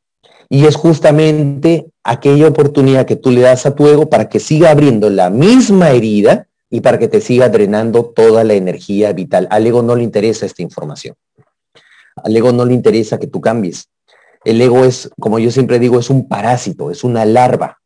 [0.49, 4.71] Y es justamente aquella oportunidad que tú le das a tu ego para que siga
[4.71, 9.47] abriendo la misma herida y para que te siga drenando toda la energía vital.
[9.51, 11.17] Al ego no le interesa esta información.
[12.17, 13.89] Al ego no le interesa que tú cambies.
[14.45, 17.79] El ego es, como yo siempre digo, es un parásito, es una larva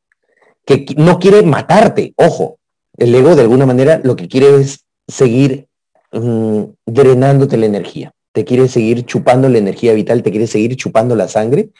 [0.65, 2.15] que no quiere matarte.
[2.17, 2.59] Ojo,
[2.97, 5.67] el ego de alguna manera lo que quiere es seguir
[6.13, 8.13] mm, drenándote la energía.
[8.33, 11.71] Te quiere seguir chupando la energía vital, te quiere seguir chupando la sangre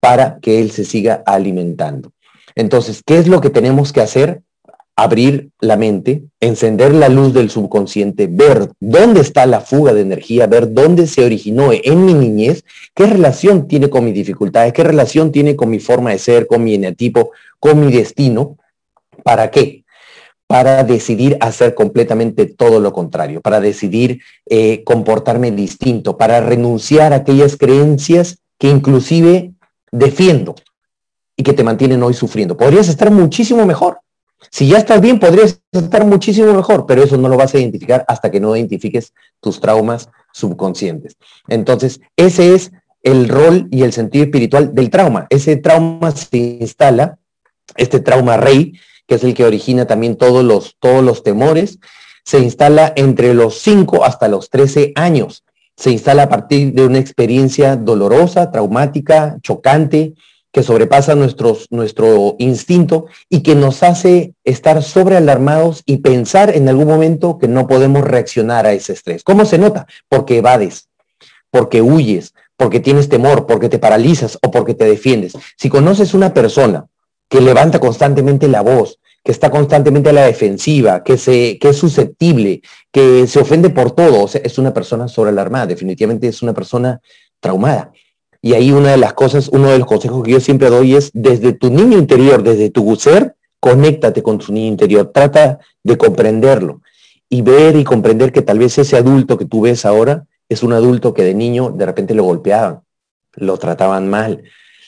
[0.00, 2.12] para que él se siga alimentando.
[2.54, 4.42] Entonces, ¿qué es lo que tenemos que hacer?
[4.96, 10.46] abrir la mente, encender la luz del subconsciente, ver dónde está la fuga de energía,
[10.46, 12.64] ver dónde se originó en mi niñez,
[12.94, 16.62] qué relación tiene con mis dificultades, qué relación tiene con mi forma de ser, con
[16.62, 18.58] mi enetipo, con mi destino.
[19.24, 19.81] ¿Para qué?
[20.52, 27.16] Para decidir hacer completamente todo lo contrario, para decidir eh, comportarme distinto, para renunciar a
[27.16, 29.52] aquellas creencias que inclusive
[29.90, 30.54] defiendo
[31.36, 32.56] y que te mantienen hoy sufriendo.
[32.56, 33.98] Podrías estar muchísimo mejor
[34.50, 38.04] si ya estás bien, podrías estar muchísimo mejor, pero eso no lo vas a identificar
[38.08, 41.16] hasta que no identifiques tus traumas subconscientes.
[41.48, 45.26] Entonces, ese es el rol y el sentido espiritual del trauma.
[45.30, 47.18] Ese trauma se instala,
[47.76, 48.74] este trauma rey,
[49.12, 51.78] que es el que origina también todos los, todos los temores,
[52.24, 55.44] se instala entre los 5 hasta los 13 años.
[55.76, 60.14] Se instala a partir de una experiencia dolorosa, traumática, chocante,
[60.50, 66.86] que sobrepasa nuestros, nuestro instinto y que nos hace estar sobrealarmados y pensar en algún
[66.86, 69.24] momento que no podemos reaccionar a ese estrés.
[69.24, 69.86] ¿Cómo se nota?
[70.08, 70.88] Porque evades,
[71.50, 75.34] porque huyes, porque tienes temor, porque te paralizas o porque te defiendes.
[75.58, 76.86] Si conoces una persona
[77.28, 81.76] que levanta constantemente la voz, que está constantemente a la defensiva, que, se, que es
[81.76, 87.00] susceptible, que se ofende por todo, es una persona sobrealarmada, definitivamente es una persona
[87.40, 87.92] traumada.
[88.40, 91.10] Y ahí una de las cosas, uno de los consejos que yo siempre doy es,
[91.14, 96.82] desde tu niño interior, desde tu ser, conéctate con tu niño interior, trata de comprenderlo
[97.28, 100.72] y ver y comprender que tal vez ese adulto que tú ves ahora es un
[100.72, 102.80] adulto que de niño de repente lo golpeaban,
[103.34, 104.42] lo trataban mal,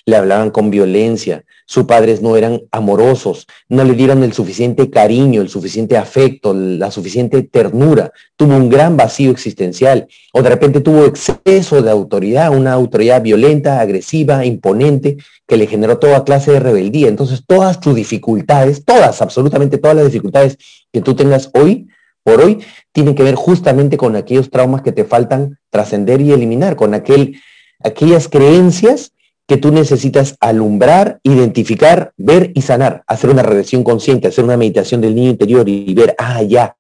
[0.07, 5.41] le hablaban con violencia, sus padres no eran amorosos, no le dieron el suficiente cariño,
[5.41, 10.07] el suficiente afecto, la suficiente ternura, tuvo un gran vacío existencial.
[10.35, 15.99] O de repente tuvo exceso de autoridad, una autoridad violenta, agresiva, imponente, que le generó
[15.99, 17.09] toda clase de rebeldía.
[17.09, 20.59] Entonces todas tus dificultades, todas, absolutamente todas las dificultades
[20.93, 21.89] que tú tengas hoy,
[22.23, 22.61] por hoy,
[22.93, 27.41] tienen que ver justamente con aquellos traumas que te faltan trascender y eliminar, con aquel,
[27.81, 29.14] aquellas creencias
[29.47, 35.01] que tú necesitas alumbrar, identificar, ver y sanar, hacer una regresión consciente, hacer una meditación
[35.01, 36.77] del niño interior y ver, ah, ya,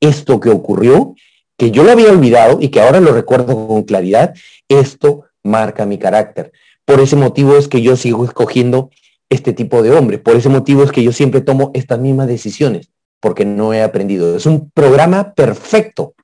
[0.00, 1.14] esto que ocurrió,
[1.56, 4.34] que yo lo había olvidado y que ahora lo recuerdo con claridad,
[4.68, 6.52] esto marca mi carácter.
[6.84, 8.90] Por ese motivo es que yo sigo escogiendo
[9.28, 10.18] este tipo de hombre.
[10.18, 14.36] Por ese motivo es que yo siempre tomo estas mismas decisiones, porque no he aprendido.
[14.36, 16.14] Es un programa perfecto,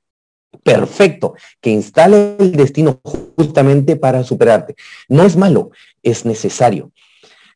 [0.65, 2.99] perfecto, que instala el destino
[3.37, 4.75] justamente para superarte.
[5.07, 5.69] No es malo,
[6.01, 6.91] es necesario.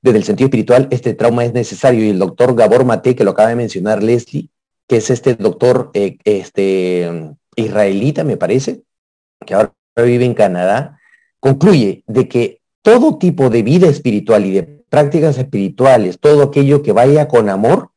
[0.03, 3.31] Desde el sentido espiritual, este trauma es necesario y el doctor Gabor Mate, que lo
[3.31, 4.49] acaba de mencionar Leslie,
[4.87, 8.83] que es este doctor eh, este, israelita, me parece,
[9.43, 10.99] que ahora vive en Canadá,
[11.39, 16.91] concluye de que todo tipo de vida espiritual y de prácticas espirituales, todo aquello que
[16.91, 17.89] vaya con amor,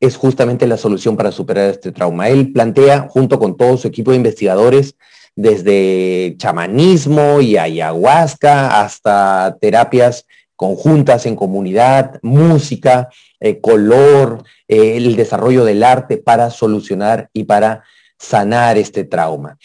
[0.00, 2.28] es justamente la solución para superar este trauma.
[2.28, 4.94] Él plantea, junto con todo su equipo de investigadores,
[5.34, 13.08] desde chamanismo y ayahuasca hasta terapias conjuntas en comunidad, música,
[13.38, 17.84] eh, color, eh, el desarrollo del arte para solucionar y para
[18.18, 19.56] sanar este trauma.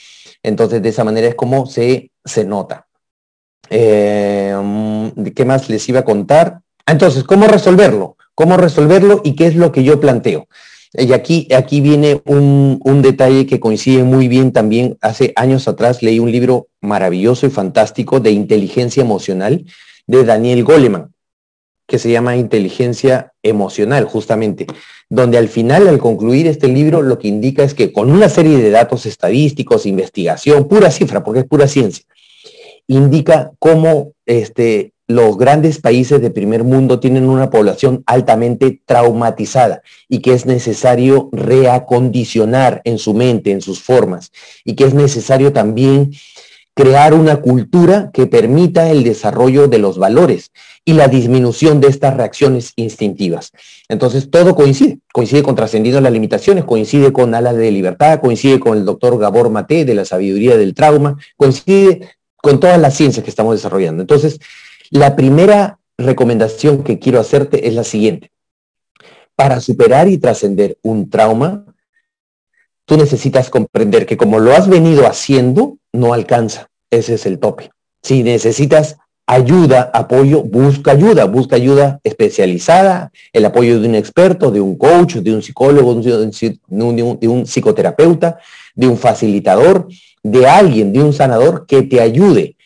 [0.43, 2.85] Entonces, de esa manera es como se, se nota.
[3.71, 6.59] Eh, mm, ¿Qué más les iba a contar?
[6.85, 8.17] Entonces, ¿cómo resolverlo?
[8.35, 10.47] ¿Cómo resolverlo y qué es lo que yo planteo?
[10.93, 14.97] Y aquí, aquí viene un, un, detalle que coincide muy bien también.
[15.01, 19.65] Hace años atrás leí un libro maravilloso y fantástico de inteligencia emocional
[20.05, 21.13] de Daniel Goleman,
[21.87, 24.67] que se llama Inteligencia Emocional, justamente,
[25.09, 28.57] donde al final, al concluir este libro, lo que indica es que con una serie
[28.57, 32.05] de datos estadísticos, investigación, pura cifra, porque es pura ciencia,
[32.87, 40.19] indica cómo este, los grandes países de primer mundo tienen una población altamente traumatizada y
[40.19, 44.31] que es necesario reacondicionar en su mente, en sus formas,
[44.63, 46.11] y que es necesario también
[46.75, 50.51] crear una cultura que permita el desarrollo de los valores
[50.85, 53.51] y la disminución de estas reacciones instintivas.
[53.89, 58.77] Entonces, todo coincide, coincide con trascendiendo las limitaciones, coincide con Alas de Libertad, coincide con
[58.77, 63.29] el doctor Gabor Mate de la sabiduría del trauma, coincide con todas las ciencias que
[63.29, 64.01] estamos desarrollando.
[64.01, 64.39] Entonces,
[64.93, 68.29] la primera recomendación que quiero hacerte es la siguiente.
[69.35, 71.65] Para superar y trascender un trauma,
[72.85, 76.69] tú necesitas comprender que como lo has venido haciendo, no alcanza.
[76.91, 77.71] Ese es el tope.
[78.03, 84.61] Si necesitas ayuda, apoyo, busca ayuda, busca ayuda especializada, el apoyo de un experto, de
[84.61, 88.37] un coach, de un psicólogo, de un, psicoterapeuta,
[88.75, 89.87] de un facilitador,
[90.21, 92.57] de alguien, de un sanador que te ayude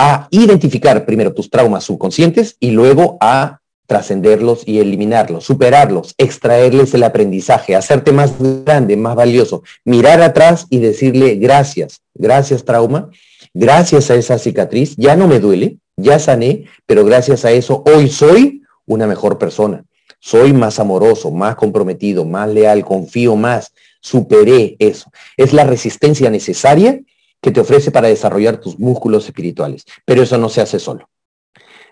[0.00, 3.58] a identificar primero tus traumas subconscientes y luego a
[3.88, 10.78] trascenderlos y eliminarlos, superarlos, extraerles el aprendizaje, hacerte más grande, más valioso, mirar atrás y
[10.78, 13.10] decirle gracias, gracias trauma,
[13.52, 18.08] gracias a esa cicatriz, ya no me duele, ya sané, pero gracias a eso hoy
[18.08, 19.82] soy una mejor persona,
[20.20, 25.10] soy más amoroso, más comprometido, más leal, confío más, superé eso.
[25.36, 27.00] Es la resistencia necesaria
[27.40, 29.84] que te ofrece para desarrollar tus músculos espirituales.
[30.04, 31.08] Pero eso no se hace solo.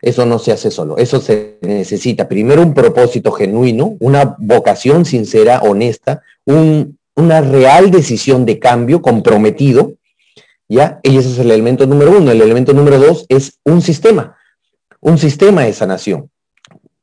[0.02, 0.98] Eso no se hace solo.
[0.98, 8.58] Eso se necesita primero un propósito genuino, una vocación sincera, honesta, una real decisión de
[8.58, 9.94] cambio comprometido.
[10.68, 10.98] ¿Ya?
[11.04, 12.32] Y ese es el elemento número uno.
[12.32, 14.36] El elemento número dos es un sistema.
[15.00, 16.30] Un sistema de sanación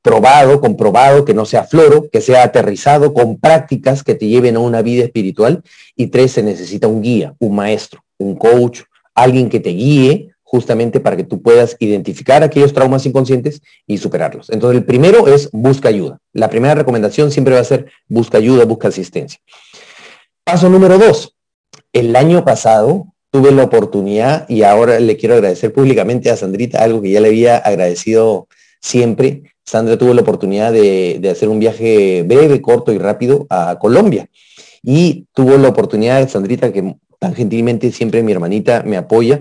[0.01, 4.59] probado, comprobado, que no sea floro, que sea aterrizado con prácticas que te lleven a
[4.59, 5.63] una vida espiritual.
[5.95, 8.81] Y tres, se necesita un guía, un maestro un coach,
[9.15, 14.51] alguien que te guíe justamente para que tú puedas identificar aquellos traumas inconscientes y superarlos.
[14.51, 16.19] Entonces, el primero es busca ayuda.
[16.31, 19.39] La primera recomendación siempre va a ser busca ayuda, busca asistencia.
[20.43, 21.35] Paso número dos.
[21.91, 27.01] El año pasado tuve la oportunidad y ahora le quiero agradecer públicamente a Sandrita algo
[27.01, 28.47] que ya le había agradecido
[28.79, 29.55] siempre.
[29.65, 34.27] Sandra tuvo la oportunidad de, de hacer un viaje breve, corto y rápido a Colombia.
[34.83, 39.39] Y tuvo la oportunidad, Sandrita, que tan gentilmente siempre mi hermanita me apoya,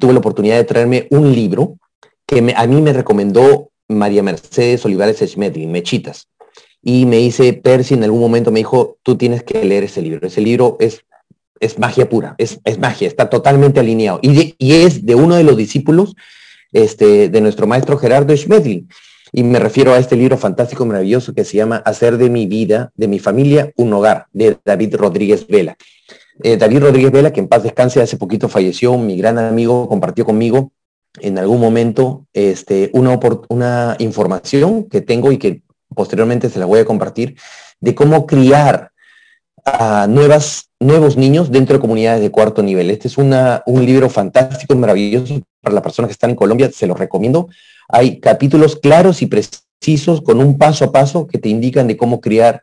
[0.00, 1.78] tuve la oportunidad de traerme un libro
[2.26, 6.26] que a mí me recomendó María Mercedes Olivares Schmedlin, Mechitas.
[6.82, 10.26] Y me dice, Percy en algún momento me dijo, tú tienes que leer ese libro.
[10.26, 11.04] Ese libro es,
[11.60, 14.18] es magia pura, es, es magia, está totalmente alineado.
[14.22, 16.16] Y, y, es de uno de los discípulos
[16.72, 18.88] este, de nuestro maestro Gerardo Schmedlin.
[19.30, 22.90] Y me refiero a este libro fantástico, maravilloso, que se llama Hacer de mi vida,
[22.96, 25.76] de mi familia, un hogar, de David Rodríguez Vela.
[26.42, 30.24] Eh, David Rodríguez Vela, que en paz descanse, hace poquito falleció, mi gran amigo, compartió
[30.24, 30.72] conmigo
[31.20, 35.62] en algún momento este, una, información que tengo y que
[35.94, 37.36] posteriormente se la voy a compartir,
[37.80, 38.92] de cómo criar
[39.64, 42.90] a nuevos niños dentro de comunidades de cuarto nivel.
[42.90, 43.34] Este es un
[43.84, 47.48] libro fantástico, maravilloso para las personas que están en Colombia, se lo recomiendo.
[47.88, 52.20] hay capítulos claros y precisos con un paso a paso que te indican de cómo
[52.20, 52.62] criar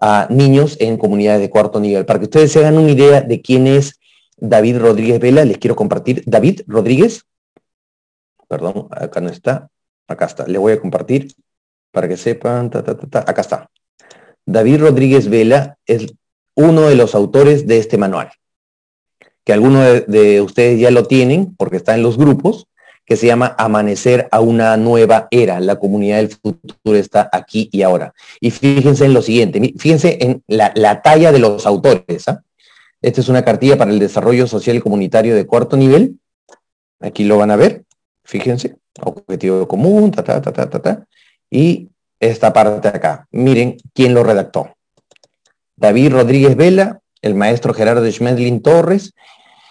[0.00, 2.06] a niños en comunidades de cuarto nivel.
[2.06, 3.98] Para que ustedes se hagan una idea de quién es
[4.36, 6.22] David Rodríguez Vela, les quiero compartir.
[6.26, 7.24] David Rodríguez,
[8.48, 9.68] perdón, acá no está,
[10.06, 11.34] acá está, le voy a compartir
[11.90, 13.70] para que sepan, acá está.
[14.46, 16.14] David Rodríguez Vela es
[16.54, 18.30] uno de los autores de este manual,
[19.44, 22.66] que algunos de, ustedes ya lo tienen porque está en los grupos,
[23.08, 25.60] que se llama Amanecer a una nueva era.
[25.60, 28.12] La comunidad del futuro está aquí y ahora.
[28.38, 32.28] Y fíjense en lo siguiente, fíjense en la, talla de los autores.
[32.28, 32.42] ¿ah?
[33.00, 36.18] Esta es una cartilla para el desarrollo social y comunitario de cuarto nivel.
[37.00, 37.84] Aquí lo van a ver.
[38.24, 41.06] Fíjense, objetivo común, ta, ta, ta, ta, ta, ta.
[41.50, 41.88] Y
[42.20, 43.26] esta parte acá.
[43.30, 44.74] Miren quién lo redactó.
[45.76, 49.14] David Rodríguez Vela, el maestro Gerardo Schmedlin Torres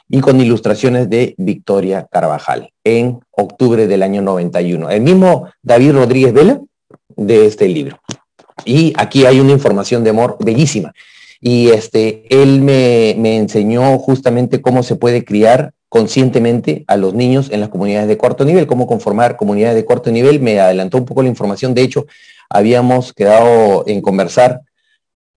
[0.09, 4.89] y con ilustraciones de Victoria Carvajal en octubre del año 91.
[4.89, 6.61] El mismo David Rodríguez Vela
[7.15, 7.99] de este libro.
[8.65, 10.93] Y aquí hay una información de amor bellísima.
[11.39, 17.49] Y este, él me, me enseñó justamente cómo se puede criar conscientemente a los niños
[17.51, 20.39] en las comunidades de cuarto nivel, cómo conformar comunidades de cuarto nivel.
[20.39, 21.73] Me adelantó un poco la información.
[21.73, 22.05] De hecho,
[22.49, 24.61] habíamos quedado en conversar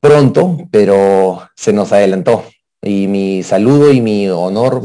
[0.00, 2.44] pronto, pero se nos adelantó.
[2.82, 4.82] Y mi saludo y mi honor,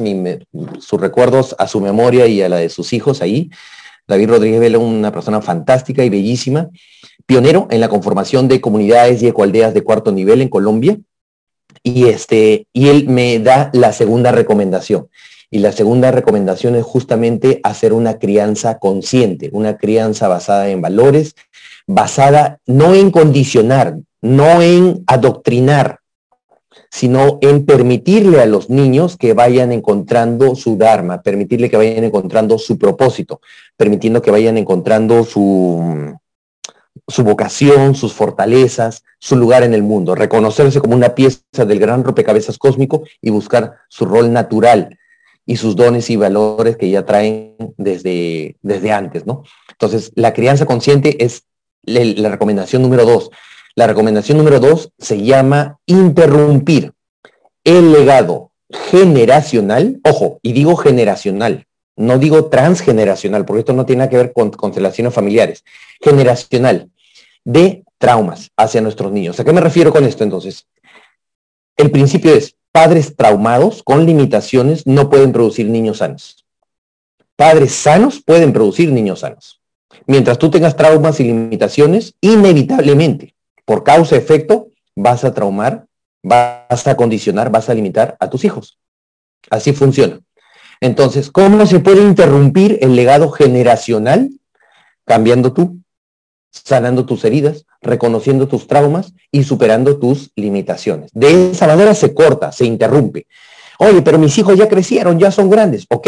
[0.79, 3.49] sus recuerdos a su memoria y a la de sus hijos ahí.
[4.07, 6.69] David Rodríguez Vela, una persona fantástica y bellísima,
[7.25, 10.97] pionero en la conformación de comunidades y ecoaldeas de cuarto nivel en Colombia.
[11.83, 15.07] Y, este, y él me da la segunda recomendación.
[15.49, 21.35] Y la segunda recomendación es justamente hacer una crianza consciente, una crianza basada en valores,
[21.87, 25.99] basada no en condicionar, no en adoctrinar,
[26.89, 32.57] sino en permitirle a los niños que vayan encontrando su Dharma, permitirle que vayan encontrando
[32.57, 33.41] su propósito,
[33.75, 36.15] permitiendo que vayan encontrando su,
[37.07, 42.03] su vocación, sus fortalezas, su lugar en el mundo, reconocerse como una pieza del gran
[42.03, 44.97] rompecabezas cósmico y buscar su rol natural
[45.45, 49.43] y sus dones y valores que ya traen desde, desde antes, ¿no?
[49.69, 51.43] Entonces, la crianza consciente es
[51.83, 53.29] la recomendación número dos.
[53.75, 56.93] La recomendación número dos se llama interrumpir
[57.65, 58.51] el legado
[58.89, 61.65] generacional, ojo, y digo generacional,
[61.97, 65.65] no digo transgeneracional, porque esto no tiene nada que ver con constelaciones familiares,
[66.01, 66.89] generacional,
[67.43, 69.39] de traumas hacia nuestros niños.
[69.39, 70.67] ¿A qué me refiero con esto entonces?
[71.75, 76.45] El principio es, padres traumados con limitaciones no pueden producir niños sanos.
[77.35, 79.59] Padres sanos pueden producir niños sanos.
[80.07, 83.34] Mientras tú tengas traumas y limitaciones, inevitablemente,
[83.65, 85.85] por causa-efecto, vas a traumar,
[86.23, 88.79] vas a condicionar, vas a limitar a tus hijos.
[89.49, 90.19] Así funciona.
[90.81, 94.29] Entonces, ¿cómo se puede interrumpir el legado generacional?
[95.05, 95.77] Cambiando tú,
[96.51, 101.11] sanando tus heridas, reconociendo tus traumas y superando tus limitaciones.
[101.13, 103.27] De esa manera se corta, se interrumpe.
[103.79, 105.85] Oye, pero mis hijos ya crecieron, ya son grandes.
[105.89, 106.07] Ok,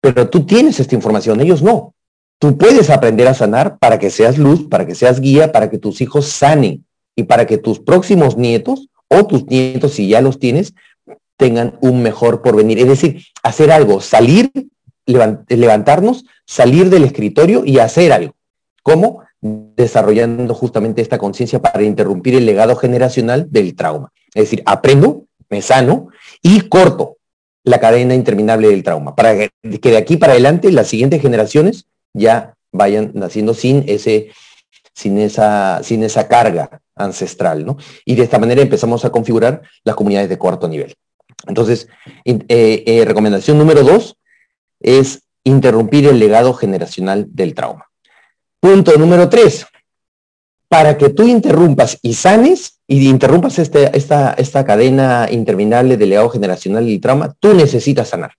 [0.00, 1.94] pero tú tienes esta información, ellos no.
[2.38, 5.78] Tú puedes aprender a sanar para que seas luz, para que seas guía, para que
[5.78, 6.84] tus hijos sanen
[7.16, 10.74] y para que tus próximos nietos o tus nietos, si ya los tienes,
[11.36, 12.78] tengan un mejor porvenir.
[12.78, 14.50] Es decir, hacer algo, salir,
[15.06, 18.34] levantarnos, salir del escritorio y hacer algo.
[18.84, 19.22] ¿Cómo?
[19.40, 24.12] Desarrollando justamente esta conciencia para interrumpir el legado generacional del trauma.
[24.34, 26.08] Es decir, aprendo, me sano
[26.42, 27.16] y corto
[27.64, 32.54] la cadena interminable del trauma, para que de aquí para adelante las siguientes generaciones ya
[32.72, 34.30] vayan naciendo sin ese
[34.98, 37.76] sin esa, sin esa carga ancestral, ¿no?
[38.04, 40.96] Y de esta manera empezamos a configurar las comunidades de cuarto nivel.
[41.46, 41.86] Entonces,
[42.24, 44.16] eh, eh, recomendación número dos
[44.80, 47.86] es interrumpir el legado generacional del trauma.
[48.58, 49.66] Punto número tres,
[50.68, 56.28] para que tú interrumpas y sanes y interrumpas este, esta, esta cadena interminable de legado
[56.28, 58.32] generacional y trauma, tú necesitas sanar.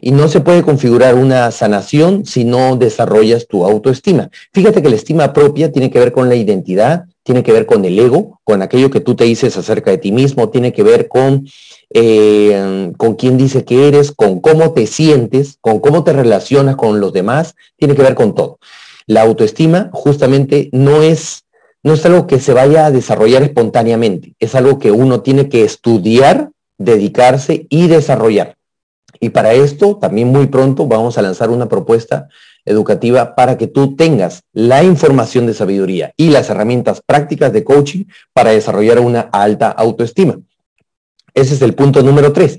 [0.00, 4.30] Y no se puede configurar una sanación si no desarrollas tu autoestima.
[4.52, 7.84] Fíjate que la estima propia tiene que ver con la identidad, tiene que ver con
[7.84, 11.08] el ego, con aquello que tú te dices acerca de ti mismo, tiene que ver
[11.08, 11.46] con,
[11.90, 17.00] eh, con quién dice que eres, con cómo te sientes, con cómo te relacionas con
[17.00, 18.58] los demás, tiene que ver con todo.
[19.06, 21.44] La autoestima justamente no es,
[21.82, 25.64] no es algo que se vaya a desarrollar espontáneamente, es algo que uno tiene que
[25.64, 28.56] estudiar, dedicarse y desarrollar.
[29.20, 32.28] Y para esto, también muy pronto vamos a lanzar una propuesta
[32.64, 38.04] educativa para que tú tengas la información de sabiduría y las herramientas prácticas de coaching
[38.32, 40.40] para desarrollar una alta autoestima.
[41.34, 42.58] Ese es el punto número tres.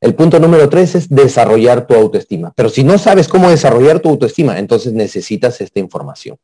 [0.00, 2.52] El punto número tres es desarrollar tu autoestima.
[2.56, 6.36] Pero si no sabes cómo desarrollar tu autoestima, entonces necesitas esta información.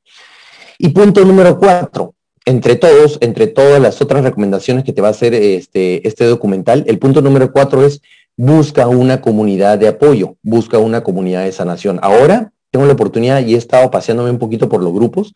[0.79, 5.11] Y punto número cuatro, entre todos, entre todas las otras recomendaciones que te va a
[5.11, 8.01] hacer este, este documental, el punto número cuatro es
[8.39, 11.99] busca una comunidad de apoyo, busca una comunidad de sanación.
[12.01, 15.35] Ahora tengo la oportunidad y he estado paseándome un poquito por los grupos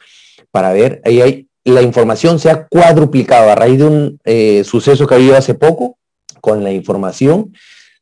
[0.53, 5.14] para ver, ahí la información se ha cuadruplicado a raíz de un eh, suceso que
[5.14, 5.98] ha habido hace poco
[6.40, 7.53] con la información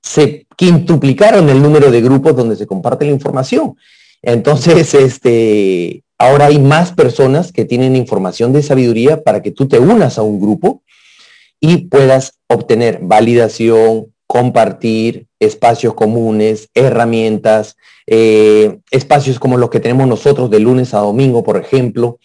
[0.02, 3.76] se quintuplicaron el número de grupos donde se comparte la información.
[4.22, 9.78] Entonces, este, ahora hay más personas que tienen información de sabiduría para que tú te
[9.78, 10.82] unas a un grupo
[11.60, 17.76] y puedas obtener validación, compartir espacios comunes, herramientas,
[18.06, 22.20] eh, espacios como los que tenemos nosotros de lunes a domingo, por ejemplo,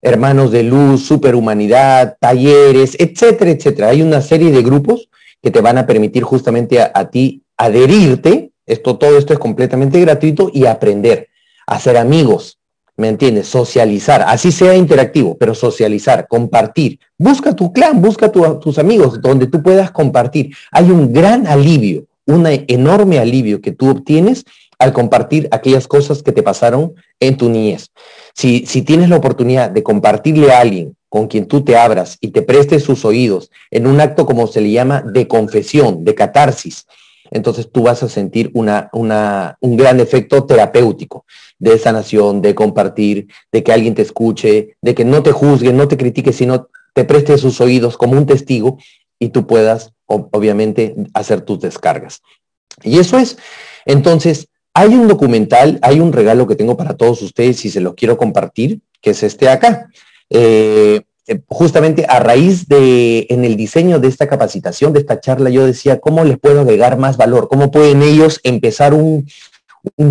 [0.00, 3.88] hermanos de luz, superhumanidad, talleres, etcétera, etcétera.
[3.88, 5.08] Hay una serie de grupos
[5.42, 8.52] que te van a permitir justamente a, ti adherirte.
[8.64, 11.26] Esto, todo esto es completamente gratuito y aprender,
[11.66, 12.60] a hacer amigos,
[12.96, 13.48] ¿me entiendes?
[13.48, 16.98] Socializar, así sea interactivo, pero socializar, compartir.
[17.18, 20.54] Busca tu clan, busca tus amigos donde tú puedas compartir.
[20.70, 24.44] Hay un gran alivio, un enorme alivio que tú obtienes
[24.78, 27.90] al compartir aquellas cosas que te pasaron en tu niñez.
[28.34, 32.28] Si, si tienes la oportunidad de compartirle a alguien con quien tú te abras y
[32.28, 36.86] te prestes sus oídos en un acto como se le llama de confesión, de catarsis,
[37.32, 41.24] entonces tú vas a sentir una, una, un gran efecto terapéutico
[41.58, 45.88] de sanación, de compartir, de que alguien te escuche, de que no te juzgue, no
[45.88, 48.78] te critique, sino te preste sus oídos como un testigo
[49.18, 52.22] y tú puedas, obviamente, hacer tus descargas.
[52.82, 53.38] Y eso es.
[53.86, 57.94] Entonces, hay un documental, hay un regalo que tengo para todos ustedes y se los
[57.94, 59.88] quiero compartir, que es este acá.
[60.28, 61.02] Eh,
[61.46, 66.00] justamente a raíz de, en el diseño de esta capacitación, de esta charla, yo decía,
[66.00, 67.48] ¿cómo les puedo agregar más valor?
[67.48, 69.26] ¿Cómo pueden ellos empezar un,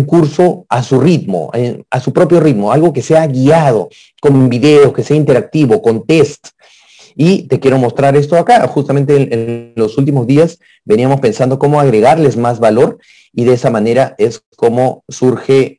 [0.06, 3.88] curso a su ritmo, eh, a su propio ritmo, algo que sea guiado,
[4.20, 6.48] con videos, que sea interactivo, con test?
[7.14, 8.66] Y te quiero mostrar esto acá.
[8.68, 12.98] Justamente en, los últimos días veníamos pensando cómo agregarles más valor
[13.34, 15.78] y de esa manera es como surge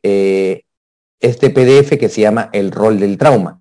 [1.20, 3.60] este PDF que se llama El rol del trauma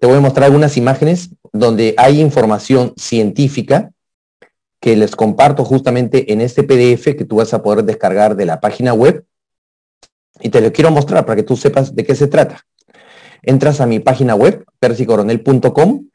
[0.00, 3.90] te voy a mostrar algunas imágenes donde hay información científica
[4.80, 8.60] que les comparto justamente en este PDF que tú vas a poder descargar de la
[8.60, 9.26] página web.
[10.40, 12.64] Y te lo quiero mostrar para que tú sepas de qué se trata.
[13.42, 16.06] Entras a mi página web, persicoronel.com.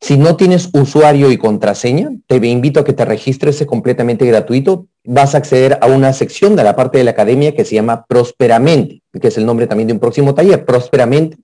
[0.00, 4.88] Si no tienes usuario y contraseña, te invito a que te registres completamente gratuito.
[5.04, 8.06] Vas a acceder a una sección de la parte de la academia que se llama
[8.08, 11.36] Prosperamente, que es el nombre también de un próximo taller, Prosperamente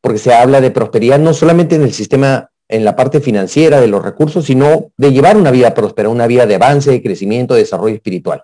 [0.00, 3.88] porque se habla de prosperidad no solamente en el sistema, en la parte financiera de
[3.88, 7.60] los recursos, sino de llevar una vida próspera, una vida de avance, de crecimiento, de
[7.60, 8.42] desarrollo espiritual.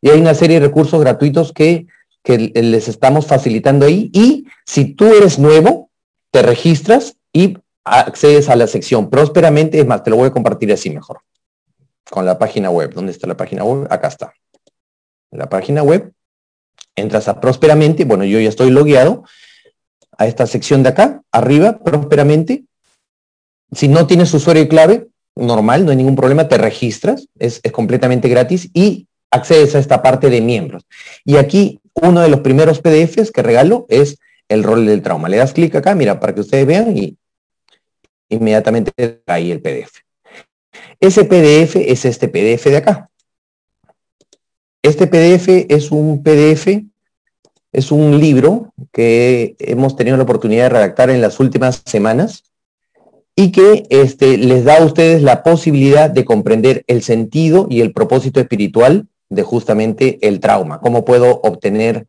[0.00, 1.86] Y hay una serie de recursos gratuitos que,
[2.22, 4.10] que les estamos facilitando ahí.
[4.12, 5.90] Y si tú eres nuevo,
[6.30, 9.78] te registras y accedes a la sección prósperamente.
[9.78, 11.20] Es más, te lo voy a compartir así mejor.
[12.10, 12.92] Con la página web.
[12.92, 13.86] ¿Dónde está la página web?
[13.90, 14.34] Acá está.
[15.30, 16.12] La página web.
[16.94, 18.04] Entras a prósperamente.
[18.04, 19.24] Bueno, yo ya estoy logueado
[20.18, 22.64] a esta sección de acá, arriba, prósperamente.
[23.72, 28.28] Si no tienes usuario y clave, normal, no hay ningún problema, te registras, es, completamente
[28.28, 30.84] gratis y accedes a esta parte de miembros.
[31.24, 35.28] Y aquí uno de los primeros PDFs que regalo es el rol del trauma.
[35.28, 37.16] Le das clic acá, mira, para que ustedes vean y
[38.28, 40.00] inmediatamente ahí el PDF.
[41.00, 43.10] Ese PDF es este PDF de acá.
[44.82, 46.84] Este PDF es un PDF
[47.76, 52.44] es un libro que hemos tenido la oportunidad de redactar en las últimas semanas
[53.36, 57.92] y que este, les da a ustedes la posibilidad de comprender el sentido y el
[57.92, 62.06] propósito espiritual de justamente el trauma, cómo puedo obtener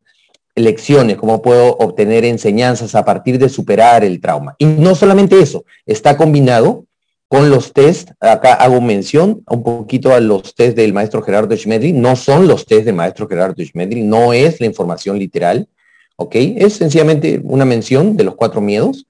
[0.55, 4.55] lecciones, cómo puedo obtener enseñanzas a partir de superar el trauma.
[4.57, 6.85] Y no solamente eso, está combinado
[7.27, 11.91] con los test, acá hago mención un poquito a los test del maestro Gerardo Schmedri,
[11.91, 15.67] no son los test del maestro Gerardo Schmedri, no es la información literal,
[16.15, 16.35] ¿ok?
[16.35, 19.07] Es sencillamente una mención de los cuatro miedos.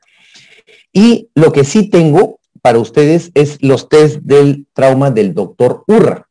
[0.92, 6.27] Y lo que sí tengo para ustedes es los test del trauma del doctor Urra.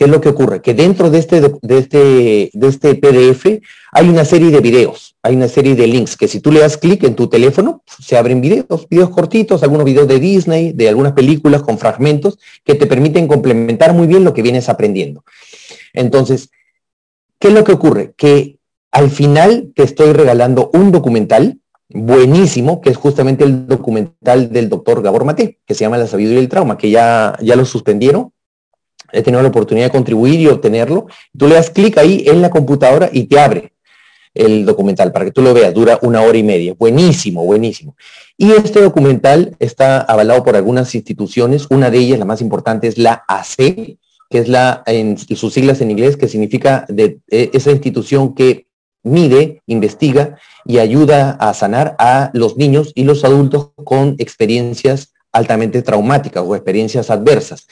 [0.00, 0.62] ¿Qué es lo que ocurre?
[0.62, 3.60] Que dentro de este, de este, de este PDF
[3.92, 6.78] hay una serie de videos, hay una serie de links que si tú le das
[6.78, 11.12] clic en tu teléfono, se abren videos, videos cortitos, algunos videos de Disney, de algunas
[11.12, 15.22] películas con fragmentos que te permiten complementar muy bien lo que vienes aprendiendo.
[15.92, 16.48] Entonces,
[17.38, 18.14] ¿qué es lo que ocurre?
[18.16, 18.56] Que
[18.92, 21.58] al final te estoy regalando un documental
[21.90, 26.40] buenísimo, que es justamente el documental del doctor Gabor Mate, que se llama La sabiduría
[26.40, 28.32] del trauma, que ya, ya lo suspendieron,
[29.12, 31.06] he tenido la oportunidad de contribuir y obtenerlo.
[31.36, 33.72] Tú le das clic ahí en la computadora y te abre
[34.34, 35.74] el documental para que tú lo veas.
[35.74, 36.74] Dura una hora y media.
[36.78, 37.96] Buenísimo, buenísimo.
[38.36, 41.66] Y este documental está avalado por algunas instituciones.
[41.70, 45.80] Una de ellas, la más importante, es la AC, que es la, en sus siglas
[45.80, 48.66] en inglés, que significa eh, esa institución que
[49.02, 55.82] mide, investiga y ayuda a sanar a los niños y los adultos con experiencias altamente
[55.82, 57.66] traumáticas o experiencias adversas.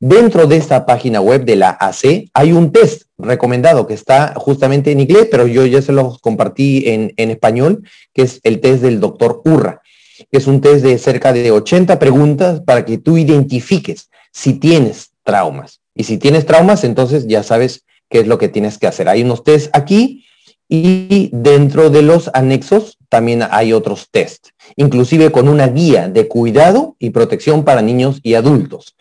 [0.00, 4.90] Dentro de esta página web de la AC hay un test recomendado que está justamente
[4.90, 8.82] en inglés, pero yo ya se lo compartí en, en español, que es el test
[8.82, 9.82] del doctor Urra,
[10.30, 15.12] que es un test de cerca de 80 preguntas para que tú identifiques si tienes
[15.22, 15.80] traumas.
[15.94, 19.08] Y si tienes traumas, entonces ya sabes qué es lo que tienes que hacer.
[19.08, 20.24] Hay unos test aquí
[20.68, 26.96] y dentro de los anexos también hay otros test, inclusive con una guía de cuidado
[26.98, 28.96] y protección para niños y adultos.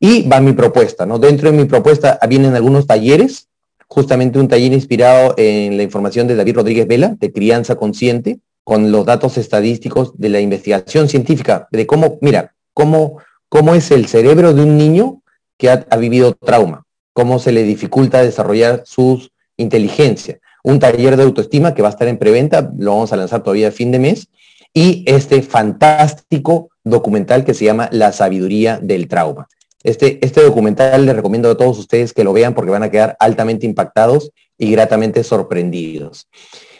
[0.00, 1.18] Y va mi propuesta, ¿no?
[1.18, 3.48] Dentro de mi propuesta vienen algunos talleres,
[3.88, 8.92] justamente un taller inspirado en la información de David Rodríguez Vela, de crianza consciente, con
[8.92, 13.16] los datos estadísticos de la investigación científica, de cómo, mira, cómo,
[13.48, 15.22] cómo es el cerebro de un niño
[15.56, 19.26] que ha, vivido trauma, cómo se le dificulta desarrollar su
[19.56, 20.38] inteligencia.
[20.62, 23.68] Un taller de autoestima que va a estar en preventa, lo vamos a lanzar todavía
[23.68, 24.28] a fin de mes,
[24.72, 29.48] y este fantástico documental que se llama La sabiduría del trauma.
[29.82, 33.16] Este, este documental les recomiendo a todos ustedes que lo vean porque van a quedar
[33.20, 36.28] altamente impactados y gratamente sorprendidos.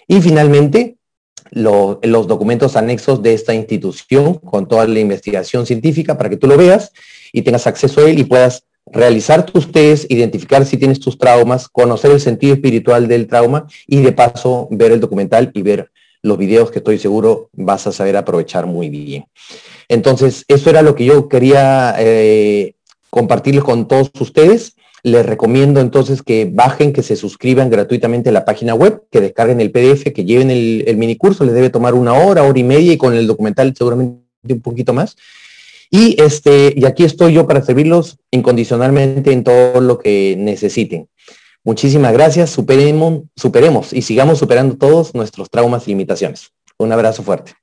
[0.06, 0.96] Y finalmente,
[1.50, 6.56] los documentos anexos de esta institución con toda la investigación científica para que tú lo
[6.56, 6.92] veas
[7.32, 11.68] y tengas acceso a él y puedas realizar tus test, identificar si tienes tus traumas,
[11.68, 15.90] conocer el sentido espiritual del trauma y de paso ver el documental y ver
[16.22, 19.26] los videos que estoy seguro vas a saber aprovechar muy bien.
[19.88, 22.74] Entonces, eso era lo que yo quería eh,
[23.10, 24.74] compartirles con todos ustedes.
[25.02, 29.60] Les recomiendo entonces que bajen, que se suscriban gratuitamente a la página web, que descarguen
[29.60, 32.64] el PDF, que lleven el, el mini curso, les debe tomar una hora, hora y
[32.64, 35.16] media y con el documental seguramente un poquito más.
[35.90, 41.08] Y, este, y aquí estoy yo para servirlos incondicionalmente en todo lo que necesiten.
[41.64, 46.52] Muchísimas gracias, superemos, superemos y sigamos superando todos nuestros traumas y limitaciones.
[46.78, 47.57] Un abrazo fuerte.